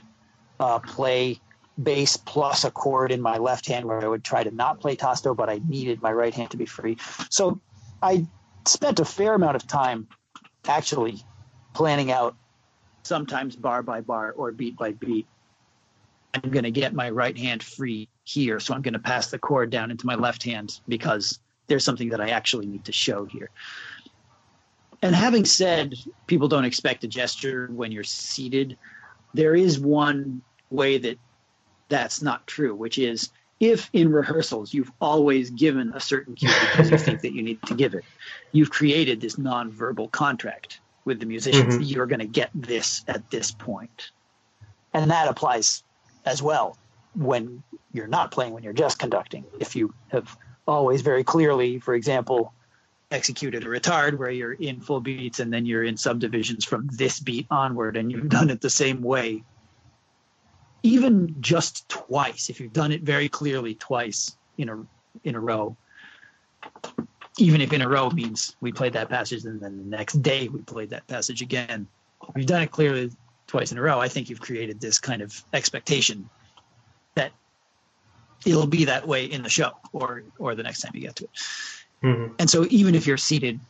uh, 0.61 0.79
play 0.79 1.41
bass 1.83 2.17
plus 2.17 2.65
a 2.65 2.71
chord 2.71 3.13
in 3.13 3.21
my 3.21 3.39
left 3.39 3.67
hand 3.67 3.87
where 3.87 4.03
I 4.03 4.07
would 4.07 4.25
try 4.25 4.43
to 4.45 4.51
not 4.51 4.81
play 4.81 4.97
tasto, 4.97 5.35
but 5.35 5.49
I 5.49 5.61
needed 5.67 6.03
my 6.03 6.13
right 6.13 6.33
hand 6.33 6.51
to 6.51 6.57
be 6.57 6.67
free. 6.67 6.97
So 7.31 7.61
I 8.03 8.27
spent 8.67 9.01
a 9.01 9.05
fair 9.05 9.35
amount 9.35 9.57
of 9.57 9.67
time 9.67 10.09
actually 10.67 11.23
planning 11.75 12.11
out 12.11 12.37
sometimes 13.03 13.57
bar 13.57 13.83
by 13.83 14.01
bar 14.01 14.33
or 14.33 14.53
beat 14.53 14.77
by 14.77 14.93
beat. 14.93 15.27
I'm 16.35 16.51
going 16.51 16.65
to 16.65 16.71
get 16.71 16.95
my 16.95 17.11
right 17.11 17.37
hand 17.37 17.63
free 17.63 18.09
here. 18.25 18.61
So 18.61 18.75
I'm 18.75 18.83
going 18.83 18.95
to 18.95 19.01
pass 19.01 19.29
the 19.29 19.39
chord 19.39 19.71
down 19.71 19.91
into 19.91 20.07
my 20.07 20.15
left 20.15 20.43
hand 20.43 20.81
because 20.89 21.39
there's 21.67 21.85
something 21.85 22.11
that 22.11 22.21
I 22.21 22.31
actually 22.31 22.67
need 22.67 22.85
to 22.85 22.93
show 22.93 23.25
here. 23.25 23.51
And 25.03 25.15
having 25.15 25.45
said 25.45 25.95
people 26.27 26.49
don't 26.49 26.65
expect 26.65 27.03
a 27.05 27.09
gesture 27.09 27.69
when 27.73 27.91
you're 27.91 28.05
seated, 28.05 28.79
there 29.35 29.57
is 29.57 29.79
one 29.79 30.43
way 30.71 30.99
that 30.99 31.19
that's 31.89 32.23
not 32.23 32.47
true, 32.47 32.75
which 32.75 32.99
is 32.99 33.31
if 33.59 33.91
in 33.93 34.11
rehearsals 34.11 34.73
you've 34.73 34.93
always 35.01 35.51
given 35.51 35.93
a 35.95 36.01
certain 36.01 36.35
cue 36.35 36.49
because 36.49 36.91
you 36.91 36.99
think 36.99 37.21
that 37.21 37.33
you 37.33 37.43
need 37.43 37.61
to 37.63 37.75
give 37.75 37.95
it, 37.95 38.05
you've 38.53 38.71
created 38.71 39.21
this 39.21 39.37
nonverbal 39.37 40.11
contract 40.11 40.81
with 41.05 41.19
the 41.19 41.27
musicians. 41.27 41.75
Mm-hmm. 41.75 41.83
You're 41.83 42.07
going 42.07 42.21
to 42.21 42.27
get 42.27 42.51
this 42.55 43.05
at 43.09 43.29
this 43.31 43.51
point. 43.51 44.11
And 44.95 45.11
that 45.11 45.29
applies 45.29 45.83
as 46.25 46.43
well 46.43 46.77
when 47.15 47.63
you're 47.93 48.07
not 48.07 48.31
playing, 48.31 48.53
when 48.53 48.63
you're 48.63 48.73
just 48.73 48.99
conducting. 48.99 49.45
If 49.61 49.77
you 49.77 49.95
have 50.09 50.37
always 50.67 51.03
very 51.03 51.25
clearly, 51.25 51.79
for 51.79 51.95
example, 51.95 52.53
executed 53.13 53.65
a 53.65 53.67
retard 53.67 54.17
where 54.19 54.31
you're 54.31 54.55
in 54.55 54.81
full 54.81 55.01
beats 55.01 55.39
and 55.39 55.53
then 55.53 55.67
you're 55.67 55.85
in 55.85 55.97
subdivisions 55.97 56.65
from 56.65 56.89
this 56.93 57.21
beat 57.21 57.47
onward 57.51 57.97
and 57.97 58.11
you've 58.11 58.29
done 58.29 58.51
it 58.51 58.61
the 58.61 58.71
same 58.71 59.03
way 59.03 59.45
even 60.83 61.37
just 61.41 61.89
twice 61.89 62.49
if 62.49 62.59
you've 62.59 62.73
done 62.73 62.91
it 62.91 63.03
very 63.03 63.29
clearly 63.29 63.75
twice 63.75 64.37
in 64.59 64.69
a 64.69 64.83
in 65.25 65.35
a 65.35 65.41
row 65.41 65.77
even 67.39 67.61
if 67.61 67.73
in 67.73 67.83
a 67.83 67.89
row 67.89 68.11
means 68.11 68.57
we 68.61 68.73
played 68.73 68.95
that 68.95 69.09
passage 69.09 69.45
and 69.45 69.61
then 69.61 69.77
the 69.77 69.97
next 69.97 70.15
day 70.23 70.49
we 70.49 70.61
played 70.63 70.91
that 70.91 71.07
passage 71.07 71.43
again 71.43 71.87
if 72.29 72.31
you've 72.37 72.47
done 72.47 72.63
it 72.63 72.71
clearly 72.71 73.11
twice 73.47 73.73
in 73.73 73.79
a 73.79 73.83
row 73.83 74.01
i 74.01 74.09
think 74.09 74.31
you've 74.31 74.41
created 74.41 74.81
this 74.81 74.99
kind 74.99 75.23
of 75.23 75.45
expectation 75.53 76.29
it'll 78.45 78.67
be 78.67 78.85
that 78.85 79.07
way 79.07 79.25
in 79.25 79.43
the 79.43 79.49
show 79.49 79.71
or 79.93 80.25
or 80.39 80.55
the 80.55 80.63
next 80.63 80.81
time 80.81 80.93
you 80.95 81.01
get 81.01 81.17
to 81.17 81.25
it 81.25 81.31
Mm-hmm. 82.03 82.35
And 82.39 82.51
so 82.51 82.67
even 82.71 82.95
if 82.95 83.07
you're 83.07 83.17
seated 83.17 83.61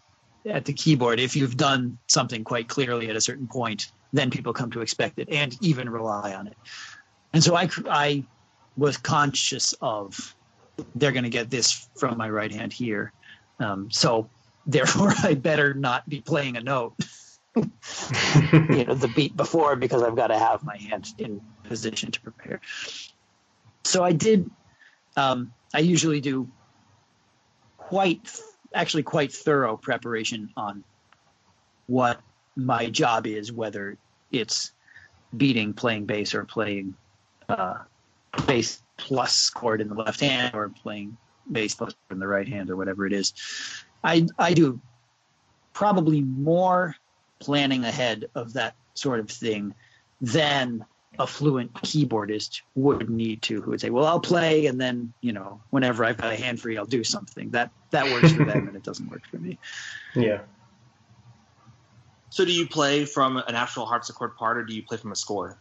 at 0.46 0.64
the 0.64 0.72
keyboard, 0.72 1.20
if 1.20 1.36
you've 1.36 1.56
done 1.56 1.98
something 2.08 2.44
quite 2.44 2.68
clearly 2.68 3.08
at 3.10 3.16
a 3.16 3.20
certain 3.20 3.46
point, 3.46 3.86
then 4.12 4.30
people 4.30 4.52
come 4.52 4.70
to 4.70 4.80
expect 4.80 5.18
it 5.18 5.28
and 5.30 5.56
even 5.62 5.88
rely 5.88 6.34
on 6.34 6.46
it. 6.46 6.56
And 7.32 7.42
so 7.42 7.56
I, 7.56 7.68
I 7.88 8.24
was 8.76 8.96
conscious 8.96 9.74
of 9.80 10.34
they're 10.94 11.12
going 11.12 11.24
to 11.24 11.30
get 11.30 11.50
this 11.50 11.88
from 11.98 12.18
my 12.18 12.28
right 12.28 12.52
hand 12.52 12.72
here. 12.72 13.12
Um, 13.60 13.90
so 13.90 14.28
therefore, 14.66 15.12
I 15.22 15.34
better 15.34 15.74
not 15.74 16.08
be 16.08 16.20
playing 16.20 16.56
a 16.56 16.62
note, 16.62 16.94
you 17.56 17.64
know, 18.84 18.94
the 18.94 19.12
beat 19.14 19.36
before 19.36 19.76
because 19.76 20.02
I've 20.02 20.16
got 20.16 20.28
to 20.28 20.38
have 20.38 20.62
my 20.64 20.76
hand 20.76 21.08
in 21.18 21.40
position 21.64 22.10
to 22.12 22.20
prepare. 22.20 22.60
So 23.84 24.02
I 24.04 24.12
did. 24.12 24.50
Um, 25.16 25.52
I 25.75 25.81
usually 25.81 26.21
do 26.21 26.49
quite 27.76 28.40
actually 28.75 29.02
quite 29.02 29.33
thorough 29.33 29.76
preparation 29.76 30.50
on 30.57 30.85
what 31.87 32.21
my 32.57 32.88
job 32.88 33.26
is, 33.26 33.52
whether 33.52 33.99
it's 34.31 34.73
beating, 35.37 35.73
playing 35.75 36.07
bass, 36.07 36.35
or 36.35 36.45
playing 36.45 36.95
uh, 37.49 37.78
bass 38.47 38.83
plus 38.97 39.50
chord 39.50 39.81
in 39.81 39.88
the 39.88 39.95
left 39.95 40.21
hand, 40.21 40.54
or 40.54 40.69
playing 40.69 41.16
bass 41.50 41.75
plus 41.75 41.95
in 42.11 42.19
the 42.19 42.26
right 42.26 42.49
hand, 42.49 42.71
or 42.71 42.76
whatever 42.76 43.07
it 43.07 43.12
is. 43.12 43.35
I 44.04 44.26
I 44.38 44.54
do 44.54 44.81
probably 45.73 46.23
more 46.23 46.97
planning 47.40 47.85
ahead 47.85 48.26
of 48.35 48.53
that 48.55 48.75
sort 48.94 49.20
of 49.20 49.29
thing 49.29 49.75
than 50.20 50.85
a 51.18 51.27
fluent 51.27 51.72
keyboardist 51.75 52.62
would 52.75 53.11
need 53.11 53.42
to, 53.42 53.61
who 53.61 53.70
would 53.70 53.81
say, 53.81 53.90
"Well, 53.90 54.07
I'll 54.07 54.20
play, 54.20 54.66
and 54.66 54.81
then 54.81 55.12
you 55.20 55.33
know, 55.33 55.61
whenever 55.70 56.05
I've 56.05 56.16
got 56.16 56.33
a 56.33 56.37
hand 56.37 56.61
free, 56.61 56.79
I'll 56.79 56.87
do 56.87 57.05
something." 57.05 57.51
That 57.51 57.70
that 57.90 58.11
works 58.11 58.33
for 58.33 58.44
them, 58.44 58.68
and 58.68 58.77
it 58.77 58.83
doesn't 58.83 59.09
work 59.09 59.25
for 59.27 59.38
me. 59.38 59.59
Yeah. 60.14 60.42
So, 62.31 62.44
do 62.44 62.53
you 62.53 62.66
play 62.66 63.05
from 63.05 63.37
an 63.37 63.55
actual 63.55 63.85
harpsichord 63.85 64.37
part, 64.37 64.57
or 64.57 64.64
do 64.64 64.75
you 64.75 64.83
play 64.85 64.96
from 64.96 65.12
a 65.12 65.16
score? 65.16 65.59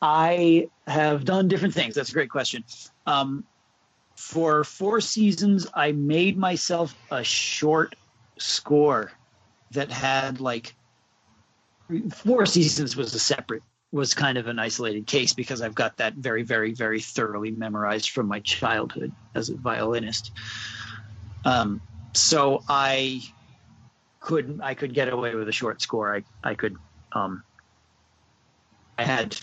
I 0.00 0.68
have 0.86 1.24
done 1.24 1.48
different 1.48 1.74
things. 1.74 1.94
That's 1.94 2.10
a 2.10 2.14
great 2.14 2.30
question. 2.30 2.64
Um, 3.06 3.44
for 4.16 4.62
four 4.62 5.00
seasons, 5.00 5.66
I 5.74 5.92
made 5.92 6.38
myself 6.38 6.94
a 7.10 7.24
short 7.24 7.96
score 8.38 9.10
that 9.72 9.90
had 9.90 10.40
like 10.40 10.76
Four 12.12 12.46
Seasons 12.46 12.96
was 12.96 13.14
a 13.14 13.18
separate 13.18 13.62
was 13.94 14.12
kind 14.12 14.38
of 14.38 14.48
an 14.48 14.58
isolated 14.58 15.06
case 15.06 15.34
because 15.34 15.62
I've 15.62 15.74
got 15.74 15.98
that 15.98 16.14
very, 16.14 16.42
very, 16.42 16.72
very 16.72 17.00
thoroughly 17.00 17.52
memorized 17.52 18.10
from 18.10 18.26
my 18.26 18.40
childhood 18.40 19.12
as 19.36 19.50
a 19.50 19.54
violinist. 19.54 20.32
Um, 21.44 21.80
so 22.12 22.64
I 22.68 23.22
could 24.18 24.60
I 24.62 24.74
could 24.74 24.94
get 24.94 25.08
away 25.08 25.36
with 25.36 25.48
a 25.48 25.52
short 25.52 25.80
score. 25.80 26.14
I 26.14 26.24
I 26.42 26.54
could 26.54 26.76
um, 27.12 27.44
I 28.98 29.04
had 29.04 29.38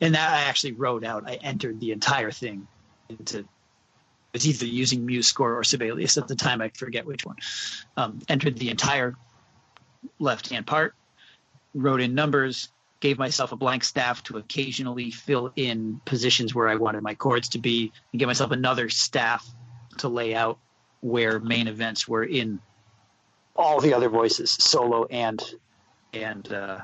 and 0.00 0.14
that 0.14 0.30
I 0.30 0.48
actually 0.48 0.72
wrote 0.72 1.04
out. 1.04 1.28
I 1.28 1.34
entered 1.34 1.78
the 1.78 1.92
entire 1.92 2.32
thing 2.32 2.66
into 3.08 3.46
it's 4.34 4.44
either 4.44 4.66
using 4.66 5.06
MuseScore 5.06 5.56
or 5.56 5.64
Sibelius 5.64 6.18
at 6.18 6.28
the 6.28 6.34
time. 6.34 6.60
I 6.60 6.70
forget 6.70 7.06
which 7.06 7.24
one. 7.24 7.36
Um, 7.96 8.20
entered 8.28 8.58
the 8.58 8.70
entire 8.70 9.14
left 10.18 10.50
hand 10.50 10.66
part 10.66 10.94
wrote 11.76 12.00
in 12.00 12.14
numbers, 12.14 12.68
gave 13.00 13.18
myself 13.18 13.52
a 13.52 13.56
blank 13.56 13.84
staff 13.84 14.22
to 14.24 14.38
occasionally 14.38 15.10
fill 15.10 15.52
in 15.54 16.00
positions 16.04 16.54
where 16.54 16.68
I 16.68 16.76
wanted 16.76 17.02
my 17.02 17.14
chords 17.14 17.50
to 17.50 17.58
be, 17.58 17.92
and 18.12 18.18
give 18.18 18.26
myself 18.26 18.50
another 18.50 18.88
staff 18.88 19.46
to 19.98 20.08
lay 20.08 20.34
out 20.34 20.58
where 21.00 21.38
main 21.38 21.68
events 21.68 22.08
were 22.08 22.24
in 22.24 22.60
all 23.54 23.80
the 23.80 23.94
other 23.94 24.08
voices, 24.08 24.50
solo 24.50 25.04
and 25.04 25.42
and 26.12 26.52
uh, 26.52 26.80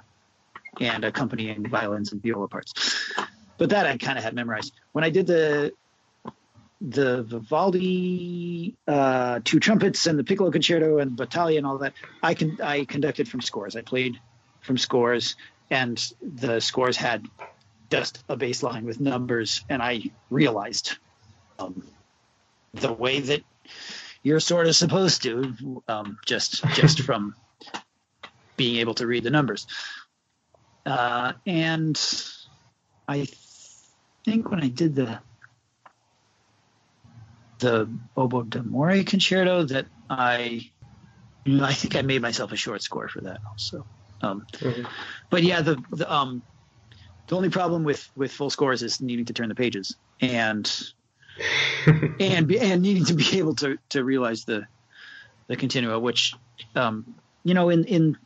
and 0.81 1.05
accompanying 1.05 1.68
violins 1.68 2.12
and 2.12 2.22
viola 2.22 2.48
parts. 2.48 2.72
But 3.59 3.70
that 3.70 3.87
I 3.87 3.96
kind 3.96 4.18
of 4.18 4.24
had 4.24 4.35
memorized. 4.35 4.72
When 4.92 5.05
I 5.05 5.11
did 5.11 5.26
the 5.26 5.72
the 6.81 7.22
Vivaldi 7.22 8.74
uh, 8.88 9.40
two 9.44 9.61
trumpets 9.61 10.07
and 10.07 10.18
the 10.18 10.24
piccolo 10.24 10.50
concerto 10.50 10.98
and 10.98 11.16
battaglia 11.16 11.59
and 11.59 11.66
all 11.66 11.78
that, 11.78 11.94
I 12.22 12.35
can 12.35 12.61
I 12.61 12.85
conducted 12.85 13.28
from 13.28 13.40
scores. 13.40 13.76
I 13.76 13.83
played 13.83 14.18
from 14.62 14.79
scores, 14.79 15.37
and 15.70 16.12
the 16.22 16.61
scores 16.61 16.96
had 16.96 17.27
just 17.90 18.25
a 18.29 18.37
baseline 18.37 18.85
with 18.85 19.01
numbers, 19.01 19.64
and 19.68 19.83
I 19.83 20.05
realized 20.31 20.96
um, 21.59 21.87
the 22.72 22.92
way 22.92 23.20
that 23.20 23.42
you're 24.22 24.40
sort 24.40 24.66
of 24.66 24.75
supposed 24.75 25.22
to, 25.25 25.83
um, 25.88 26.18
just 26.25 26.64
just 26.75 27.01
from 27.09 27.35
being 28.57 28.77
able 28.77 28.94
to 28.94 29.07
read 29.07 29.25
the 29.25 29.31
numbers. 29.31 29.66
Uh, 30.87 31.33
and 31.46 32.01
I 33.07 33.27
think 34.25 34.51
when 34.51 34.62
I 34.62 34.68
did 34.68 34.94
the 34.94 35.20
the 37.59 37.88
Oboe 38.16 38.42
d'amore 38.42 39.05
concerto 39.05 39.64
that 39.64 39.87
I 40.11 40.70
I 41.46 41.72
think 41.75 41.96
I 41.96 42.03
made 42.03 42.22
myself 42.22 42.53
a 42.53 42.57
short 42.57 42.83
score 42.83 43.09
for 43.09 43.20
that 43.22 43.40
also. 43.48 43.87
Um, 44.23 44.47
mm-hmm. 44.53 44.85
But 45.31 45.43
yeah, 45.43 45.63
the, 45.63 45.83
the 45.91 46.13
um, 46.13 46.43
the 47.27 47.37
only 47.37 47.51
problem 47.51 47.85
with 47.85 48.09
with 48.17 48.33
full 48.33 48.51
scores 48.51 48.83
is 48.83 49.01
needing 49.01 49.25
to 49.27 49.33
turn 49.33 49.49
the 49.49 49.55
pages 49.55 49.97
and 50.21 50.71
and 52.21 52.47
be, 52.47 52.59
and 52.61 52.83
needing 52.83 53.05
to 53.07 53.15
be 53.15 53.39
able 53.39 53.55
to 53.57 53.79
to 53.91 54.05
realize 54.05 54.45
the 54.45 54.67
the 55.49 55.57
continuo, 55.57 55.99
which 55.99 56.35
um, 56.75 57.15
you 57.45 57.55
know 57.55 57.69
in 57.69 57.85
in 57.85 58.17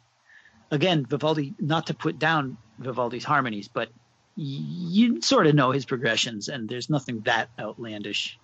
again 0.71 1.07
Vivaldi 1.07 1.55
not 1.59 1.87
to 1.87 1.95
put 1.95 2.19
down 2.19 2.59
Vivaldi's 2.79 3.25
harmonies, 3.25 3.69
but 3.69 3.91
you 4.37 5.23
sort 5.23 5.47
of 5.47 5.55
know 5.55 5.71
his 5.71 5.87
progressions, 5.87 6.49
and 6.49 6.69
there's 6.69 6.91
nothing 6.91 7.21
that 7.21 7.49
outlandish 7.59 8.39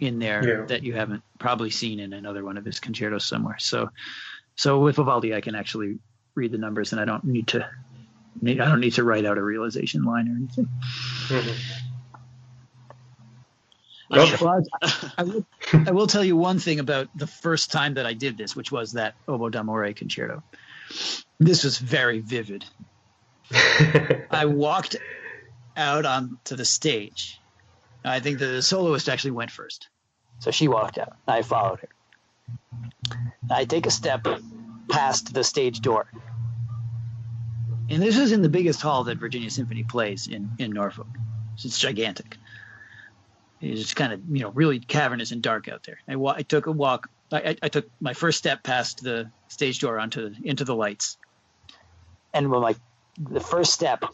in 0.00 0.18
there 0.18 0.46
yeah. 0.46 0.64
that 0.66 0.82
you 0.82 0.92
haven't 0.94 1.22
probably 1.38 1.70
seen 1.70 1.98
in 1.98 2.12
another 2.12 2.44
one 2.44 2.56
of 2.56 2.64
his 2.64 2.78
concertos 2.78 3.24
somewhere. 3.24 3.56
So, 3.58 3.88
so 4.54 4.78
with 4.80 4.96
Vivaldi, 4.96 5.34
I 5.34 5.40
can 5.40 5.54
actually 5.54 5.98
read 6.38 6.52
the 6.52 6.58
numbers, 6.58 6.92
and 6.92 7.00
I 7.00 7.04
don't 7.04 7.24
need 7.24 7.48
to. 7.48 7.68
I 8.42 8.54
don't 8.54 8.80
need 8.80 8.94
to 8.94 9.04
write 9.04 9.26
out 9.26 9.36
a 9.36 9.42
realization 9.42 10.04
line 10.04 10.28
or 10.28 10.36
anything. 10.36 10.68
Mm-hmm. 11.26 11.84
Well, 14.10 14.64
I, 14.80 15.12
I, 15.18 15.22
will, 15.24 15.46
I 15.86 15.90
will 15.90 16.06
tell 16.06 16.24
you 16.24 16.36
one 16.36 16.60
thing 16.60 16.78
about 16.78 17.08
the 17.14 17.26
first 17.26 17.70
time 17.72 17.94
that 17.94 18.06
I 18.06 18.14
did 18.14 18.38
this, 18.38 18.56
which 18.56 18.72
was 18.72 18.92
that 18.92 19.16
Oboe 19.26 19.50
d'amore 19.50 19.92
concerto. 19.92 20.42
This 21.38 21.64
was 21.64 21.78
very 21.78 22.20
vivid, 22.20 22.64
I 24.30 24.44
walked 24.46 24.96
out 25.76 26.04
onto 26.04 26.56
the 26.56 26.64
stage. 26.64 27.40
I 28.04 28.20
think 28.20 28.38
the 28.38 28.62
soloist 28.62 29.08
actually 29.08 29.32
went 29.32 29.50
first. 29.50 29.88
So 30.40 30.50
she 30.50 30.68
walked 30.68 30.98
out. 30.98 31.16
I 31.26 31.42
followed 31.42 31.80
her. 31.80 33.18
I 33.50 33.64
take 33.64 33.86
a 33.86 33.90
step 33.90 34.26
past 34.88 35.32
the 35.32 35.44
stage 35.44 35.80
door. 35.80 36.06
And 37.90 38.02
this 38.02 38.18
is 38.18 38.32
in 38.32 38.42
the 38.42 38.48
biggest 38.48 38.82
hall 38.82 39.04
that 39.04 39.18
Virginia 39.18 39.50
Symphony 39.50 39.82
plays 39.82 40.26
in, 40.26 40.50
in 40.58 40.72
Norfolk. 40.72 41.08
It's 41.54 41.78
gigantic. 41.78 42.36
It's 43.60 43.94
kind 43.94 44.12
of, 44.12 44.20
you 44.30 44.42
know, 44.42 44.50
really 44.50 44.78
cavernous 44.78 45.32
and 45.32 45.42
dark 45.42 45.68
out 45.68 45.82
there. 45.84 45.98
I, 46.08 46.16
wa- 46.16 46.34
I 46.36 46.42
took 46.42 46.66
a 46.66 46.72
walk. 46.72 47.08
I, 47.32 47.56
I 47.62 47.68
took 47.68 47.86
my 48.00 48.12
first 48.12 48.38
step 48.38 48.62
past 48.62 49.02
the 49.02 49.30
stage 49.48 49.80
door 49.80 49.98
onto 49.98 50.30
the, 50.30 50.48
into 50.48 50.64
the 50.64 50.76
lights. 50.76 51.16
And 52.32 52.50
when 52.50 52.60
my 52.60 52.76
the 53.18 53.40
first 53.40 53.72
step, 53.72 54.04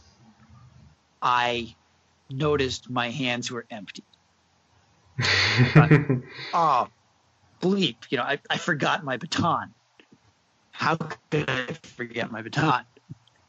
I 1.21 1.75
noticed 2.31 2.89
my 2.91 3.11
hands 3.11 3.51
were 3.51 3.67
empty. 3.71 4.05
oh, 6.55 6.89
bleep. 7.61 7.97
You 8.09 8.19
know, 8.19 8.25
I, 8.25 8.39
I 8.49 8.57
forgot 8.57 9.05
my 9.05 9.17
baton. 9.17 9.75
How 10.75 10.97
could 10.97 11.49
I 11.49 11.73
forget 11.97 12.31
my 12.33 12.43
baton? 12.43 12.85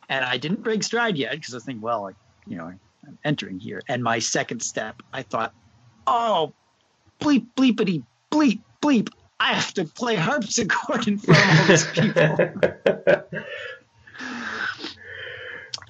And 0.08 0.24
I 0.24 0.38
didn't 0.38 0.62
break 0.62 0.84
stride 0.84 1.18
yet 1.18 1.32
because 1.32 1.54
I 1.54 1.58
was 1.58 1.66
thinking, 1.66 1.82
well, 1.82 2.08
I, 2.08 2.12
you 2.46 2.56
know, 2.56 2.66
I'm 2.66 3.18
entering 3.26 3.60
here. 3.60 3.82
And 3.90 4.04
my 4.04 4.20
second 4.20 4.62
step, 4.62 5.02
I 5.12 5.24
thought, 5.24 5.52
oh, 6.06 6.54
bleep, 7.20 7.48
bleepity, 7.58 8.04
bleep, 8.32 8.62
bleep. 8.82 9.10
I 9.40 9.54
have 9.54 9.74
to 9.74 9.86
play 9.86 10.16
harpsichord 10.16 11.08
in 11.08 11.18
front 11.18 11.44
of 11.44 11.60
all 11.60 11.66
these 11.66 11.86
people. 11.88 12.38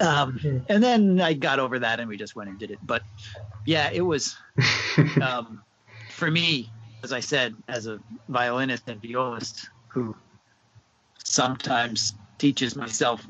um, 0.00 0.64
and 0.70 0.82
then 0.82 1.20
I 1.20 1.34
got 1.34 1.60
over 1.60 1.78
that 1.80 2.00
and 2.00 2.08
we 2.08 2.16
just 2.16 2.34
went 2.34 2.48
and 2.48 2.58
did 2.58 2.70
it. 2.70 2.78
But 2.82 3.02
yeah, 3.66 3.90
it 3.92 4.00
was 4.00 4.36
um, 5.22 5.62
for 6.10 6.30
me, 6.30 6.70
as 7.04 7.12
I 7.12 7.20
said, 7.20 7.54
as 7.68 7.86
a 7.86 8.00
violinist 8.28 8.88
and 8.88 9.02
violist 9.02 9.68
who 9.88 10.16
sometimes 11.36 12.14
teaches 12.38 12.74
myself 12.74 13.24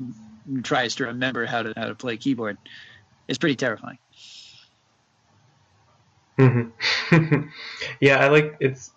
and 0.47 0.63
tries 0.63 0.95
to 0.95 1.05
remember 1.05 1.45
how 1.45 1.61
to 1.63 1.73
how 1.75 1.87
to 1.87 1.95
play 1.95 2.17
keyboard, 2.17 2.57
it's 3.27 3.37
pretty 3.37 3.57
terrifying. 3.57 3.99
Mm-hmm. 6.39 7.47
yeah, 7.99 8.17
I 8.17 8.29
like 8.29 8.55
it's 8.59 8.91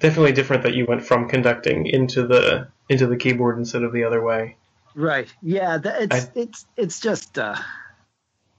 definitely 0.00 0.32
different 0.32 0.64
that 0.64 0.74
you 0.74 0.84
went 0.84 1.02
from 1.02 1.28
conducting 1.28 1.86
into 1.86 2.26
the 2.26 2.68
into 2.88 3.06
the 3.06 3.16
keyboard 3.16 3.58
instead 3.58 3.82
of 3.82 3.92
the 3.92 4.04
other 4.04 4.22
way. 4.22 4.56
Right. 4.94 5.32
Yeah. 5.42 5.78
That, 5.78 6.02
it's 6.02 6.26
I, 6.26 6.30
it's 6.34 6.66
it's 6.76 7.00
just 7.00 7.38
uh, 7.38 7.56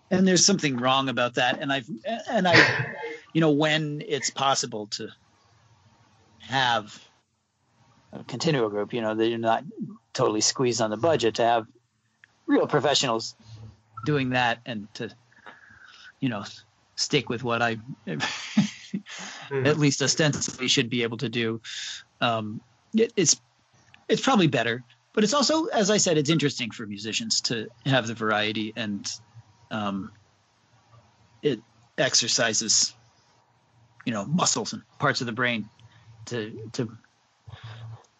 and 0.09 0.27
there's 0.27 0.45
something 0.45 0.77
wrong 0.77 1.07
about 1.09 1.35
that. 1.35 1.59
And 1.61 1.71
I've 1.71 1.89
and 2.29 2.47
I, 2.47 2.95
you 3.33 3.41
know, 3.41 3.51
when 3.51 4.01
it's 4.07 4.31
possible 4.31 4.87
to 4.87 5.09
have 6.39 6.99
continuo 8.23 8.69
group, 8.69 8.93
you 8.93 9.01
know, 9.01 9.15
that 9.15 9.27
you're 9.27 9.37
not 9.37 9.63
totally 10.13 10.41
squeezed 10.41 10.81
on 10.81 10.89
the 10.89 10.97
budget 10.97 11.35
to 11.35 11.43
have 11.43 11.67
real 12.47 12.67
professionals 12.67 13.35
doing 14.05 14.31
that 14.31 14.59
and 14.65 14.93
to, 14.95 15.09
you 16.19 16.29
know, 16.29 16.43
stick 16.95 17.29
with 17.29 17.43
what 17.43 17.61
I 17.61 17.75
mm-hmm. 18.07 19.65
at 19.65 19.77
least 19.77 20.01
ostensibly 20.01 20.67
should 20.67 20.89
be 20.89 21.03
able 21.03 21.17
to 21.17 21.29
do. 21.29 21.61
Um, 22.21 22.61
it, 22.93 23.11
it's 23.15 23.39
it's 24.07 24.21
probably 24.21 24.47
better, 24.47 24.83
but 25.13 25.23
it's 25.23 25.33
also, 25.33 25.65
as 25.65 25.89
I 25.89 25.97
said, 25.97 26.17
it's 26.17 26.29
interesting 26.29 26.71
for 26.71 26.85
musicians 26.85 27.41
to 27.41 27.67
have 27.85 28.05
the 28.07 28.13
variety 28.13 28.73
and 28.75 29.11
um, 29.71 30.11
it 31.41 31.59
exercises, 31.97 32.93
you 34.05 34.13
know, 34.13 34.25
muscles 34.25 34.73
and 34.73 34.83
parts 34.99 35.21
of 35.21 35.27
the 35.27 35.33
brain 35.33 35.67
to 36.25 36.69
to 36.73 36.95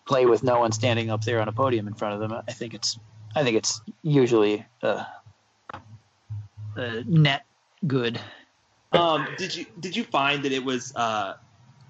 play 0.06 0.26
with 0.26 0.44
no 0.44 0.60
one 0.60 0.72
standing 0.72 1.10
up 1.10 1.24
there 1.24 1.42
on 1.42 1.48
a 1.48 1.52
podium 1.52 1.88
in 1.88 1.94
front 1.94 2.14
of 2.14 2.20
them. 2.20 2.42
I 2.48 2.52
think 2.52 2.74
it's 2.74 3.00
I 3.36 3.44
think 3.44 3.58
it's 3.58 3.82
usually 4.04 4.66
a, 4.82 5.06
a 6.76 7.04
net 7.06 7.46
good 7.86 8.20
um, 8.96 9.28
did 9.38 9.56
you 9.56 9.66
did 9.80 9.96
you 9.96 10.04
find 10.04 10.44
that 10.44 10.52
it 10.52 10.64
was 10.64 10.96
uh, 10.96 11.36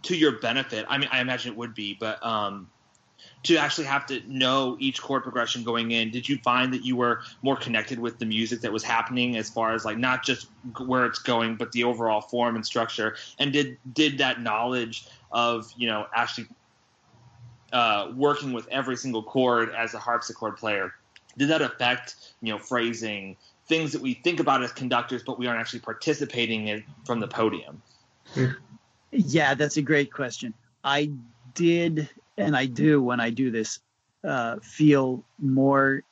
to 0.04 0.16
your 0.16 0.34
benefit? 0.40 0.86
I 0.90 0.98
mean, 0.98 1.10
I 1.12 1.22
imagine 1.22 1.54
it 1.54 1.58
would 1.58 1.74
be, 1.74 1.96
but 2.00 2.24
um, 2.26 2.70
to 3.44 3.58
actually 3.58 3.86
have 3.86 4.06
to 4.08 4.22
know 4.28 4.76
each 4.80 5.02
chord 5.02 5.24
progression 5.24 5.64
going 5.64 5.92
in, 5.92 6.12
did 6.12 6.28
you 6.28 6.38
find 6.40 6.74
that 6.74 6.84
you 6.84 6.96
were 6.96 7.22
more 7.42 7.56
connected 7.56 8.00
with 8.00 8.18
the 8.18 8.26
music 8.26 8.62
that 8.62 8.72
was 8.72 8.84
happening 8.84 9.38
as 9.38 9.50
far 9.50 9.74
as 9.74 9.86
like 9.86 9.98
not 9.98 10.24
just 10.24 10.48
where 10.86 11.06
it's 11.06 11.20
going, 11.20 11.56
but 11.56 11.72
the 11.72 11.84
overall 11.84 12.22
form 12.22 12.56
and 12.56 12.66
structure? 12.66 13.16
And 13.40 13.54
did 13.54 13.78
did 13.94 14.18
that 14.20 14.42
knowledge 14.42 15.08
of 15.32 15.72
you 15.78 15.88
know 15.88 16.08
actually 16.14 16.48
uh, 17.74 18.12
working 18.16 18.54
with 18.54 18.68
every 18.70 18.96
single 18.96 19.24
chord 19.24 19.74
as 19.76 19.94
a 19.94 20.00
harpsichord 20.00 20.58
player 20.58 20.94
did 21.38 21.50
that 21.50 21.62
affect 21.62 22.16
you 22.42 22.52
know 22.52 22.60
phrasing 22.60 23.36
things 23.68 23.92
that 23.92 24.02
we 24.02 24.14
think 24.14 24.40
about 24.40 24.64
as 24.64 24.72
conductors, 24.72 25.24
but 25.24 25.40
we 25.40 25.48
aren't 25.48 25.60
actually 25.60 25.80
participating 25.80 26.68
in 26.68 26.84
from 27.06 27.20
the 27.20 27.28
podium? 27.28 27.82
Yeah, 29.12 29.56
that's 29.56 29.78
a 29.78 29.82
great 29.82 30.14
question. 30.14 30.54
I 30.84 31.12
did, 31.56 32.10
and 32.38 32.56
I 32.56 32.68
do 32.68 33.02
when 33.02 33.20
I 33.20 33.32
do 33.32 33.50
this, 33.50 33.80
uh, 34.24 34.58
feel 34.62 35.24
more 35.40 36.04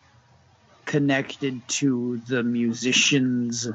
connected 0.85 1.67
to 1.67 2.21
the 2.27 2.43
musician's 2.43 3.69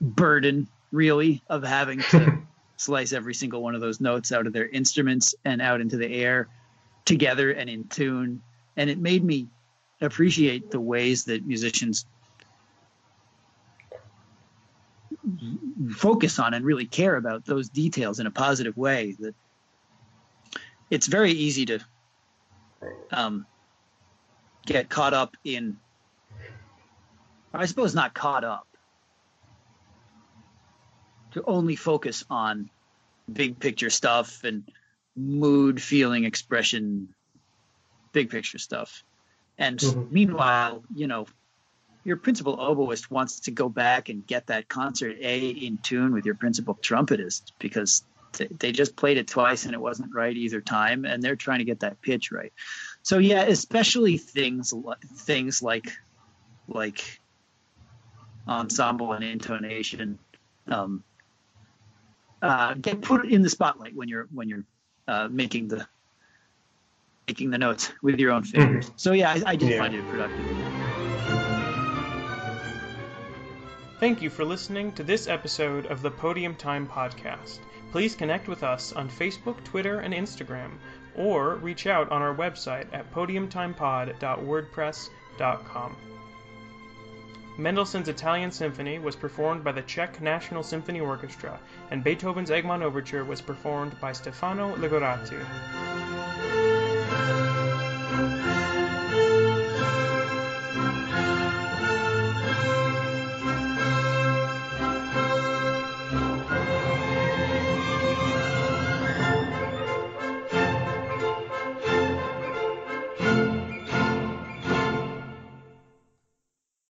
burden, 0.00 0.66
really, 0.90 1.40
of 1.48 1.62
having 1.62 2.00
to 2.00 2.38
slice 2.82 3.12
every 3.12 3.34
single 3.34 3.62
one 3.62 3.74
of 3.74 3.80
those 3.80 4.00
notes 4.00 4.32
out 4.32 4.46
of 4.46 4.52
their 4.52 4.68
instruments 4.68 5.34
and 5.44 5.62
out 5.62 5.80
into 5.80 5.96
the 5.96 6.12
air 6.12 6.48
together 7.04 7.50
and 7.50 7.70
in 7.70 7.84
tune. 7.84 8.42
And 8.76 8.90
it 8.90 8.98
made 8.98 9.24
me 9.24 9.48
appreciate 10.00 10.70
the 10.70 10.80
ways 10.80 11.24
that 11.24 11.46
musicians 11.46 12.06
focus 15.94 16.38
on 16.38 16.54
and 16.54 16.64
really 16.64 16.86
care 16.86 17.16
about 17.16 17.44
those 17.44 17.68
details 17.68 18.18
in 18.18 18.26
a 18.26 18.30
positive 18.30 18.76
way 18.76 19.14
that 19.20 19.34
it's 20.90 21.06
very 21.06 21.30
easy 21.32 21.64
to 21.66 21.78
um, 23.12 23.46
get 24.66 24.88
caught 24.88 25.14
up 25.14 25.36
in 25.44 25.76
i 27.54 27.66
suppose 27.66 27.94
not 27.94 28.14
caught 28.14 28.42
up 28.42 28.66
to 31.32 31.42
only 31.44 31.76
focus 31.76 32.24
on 32.30 32.70
big 33.32 33.58
picture 33.58 33.90
stuff 33.90 34.44
and 34.44 34.68
mood 35.16 35.80
feeling 35.80 36.24
expression 36.24 37.08
big 38.12 38.30
picture 38.30 38.58
stuff 38.58 39.04
and 39.58 39.78
mm-hmm. 39.78 40.12
meanwhile, 40.12 40.82
you 40.94 41.06
know, 41.06 41.26
your 42.04 42.16
principal 42.16 42.56
oboist 42.56 43.10
wants 43.10 43.40
to 43.40 43.50
go 43.50 43.68
back 43.68 44.08
and 44.08 44.26
get 44.26 44.48
that 44.48 44.68
concert 44.68 45.16
A 45.20 45.48
in 45.50 45.78
tune 45.78 46.12
with 46.12 46.26
your 46.26 46.34
principal 46.34 46.74
trumpetist 46.74 47.52
because 47.60 48.02
they 48.58 48.72
just 48.72 48.96
played 48.96 49.18
it 49.18 49.28
twice 49.28 49.66
and 49.66 49.74
it 49.74 49.80
wasn't 49.80 50.12
right 50.14 50.36
either 50.36 50.60
time, 50.60 51.04
and 51.04 51.22
they're 51.22 51.36
trying 51.36 51.58
to 51.58 51.64
get 51.64 51.80
that 51.80 52.00
pitch 52.00 52.32
right. 52.32 52.52
So 53.02 53.18
yeah, 53.18 53.42
especially 53.42 54.16
things 54.16 54.72
things 55.18 55.62
like 55.62 55.92
like 56.66 57.20
ensemble 58.48 59.12
and 59.12 59.22
intonation 59.22 60.18
um, 60.66 61.04
uh, 62.42 62.74
get 62.74 63.00
put 63.00 63.26
in 63.26 63.42
the 63.42 63.48
spotlight 63.48 63.94
when 63.94 64.08
you're 64.08 64.26
when 64.32 64.48
you're 64.48 64.64
uh, 65.08 65.28
making 65.30 65.68
the 65.68 65.86
making 67.28 67.50
the 67.50 67.58
notes 67.58 67.92
with 68.02 68.18
your 68.18 68.32
own 68.32 68.42
fingers. 68.42 68.86
Mm-hmm. 68.86 68.94
So 68.96 69.12
yeah, 69.12 69.30
I, 69.30 69.42
I 69.46 69.54
did 69.56 69.70
yeah. 69.70 69.78
find 69.78 69.94
it 69.94 70.04
productive. 70.08 70.44
Thank 74.00 74.20
you 74.20 74.30
for 74.30 74.44
listening 74.44 74.90
to 74.92 75.02
this 75.04 75.28
episode 75.28 75.86
of 75.86 76.02
the 76.02 76.10
Podium 76.10 76.56
Time 76.56 76.88
Podcast. 76.88 77.60
Please 77.92 78.16
connect 78.16 78.48
with 78.48 78.64
us 78.64 78.92
on 78.92 79.08
Facebook, 79.08 79.62
Twitter, 79.62 80.00
and 80.00 80.12
Instagram, 80.12 80.72
or 81.14 81.54
reach 81.56 81.86
out 81.86 82.10
on 82.10 82.20
our 82.20 82.34
website 82.34 82.92
at 82.92 83.12
podiumtimepod.wordpress.com. 83.12 85.96
Mendelssohn's 87.58 88.08
Italian 88.08 88.50
Symphony 88.50 88.98
was 88.98 89.14
performed 89.14 89.62
by 89.62 89.72
the 89.72 89.82
Czech 89.82 90.22
National 90.22 90.62
Symphony 90.62 91.00
Orchestra, 91.00 91.60
and 91.90 92.02
Beethoven's 92.02 92.50
Egmont 92.50 92.82
Overture 92.82 93.24
was 93.24 93.42
performed 93.42 93.98
by 94.00 94.12
Stefano 94.12 94.74
you. 95.30 95.40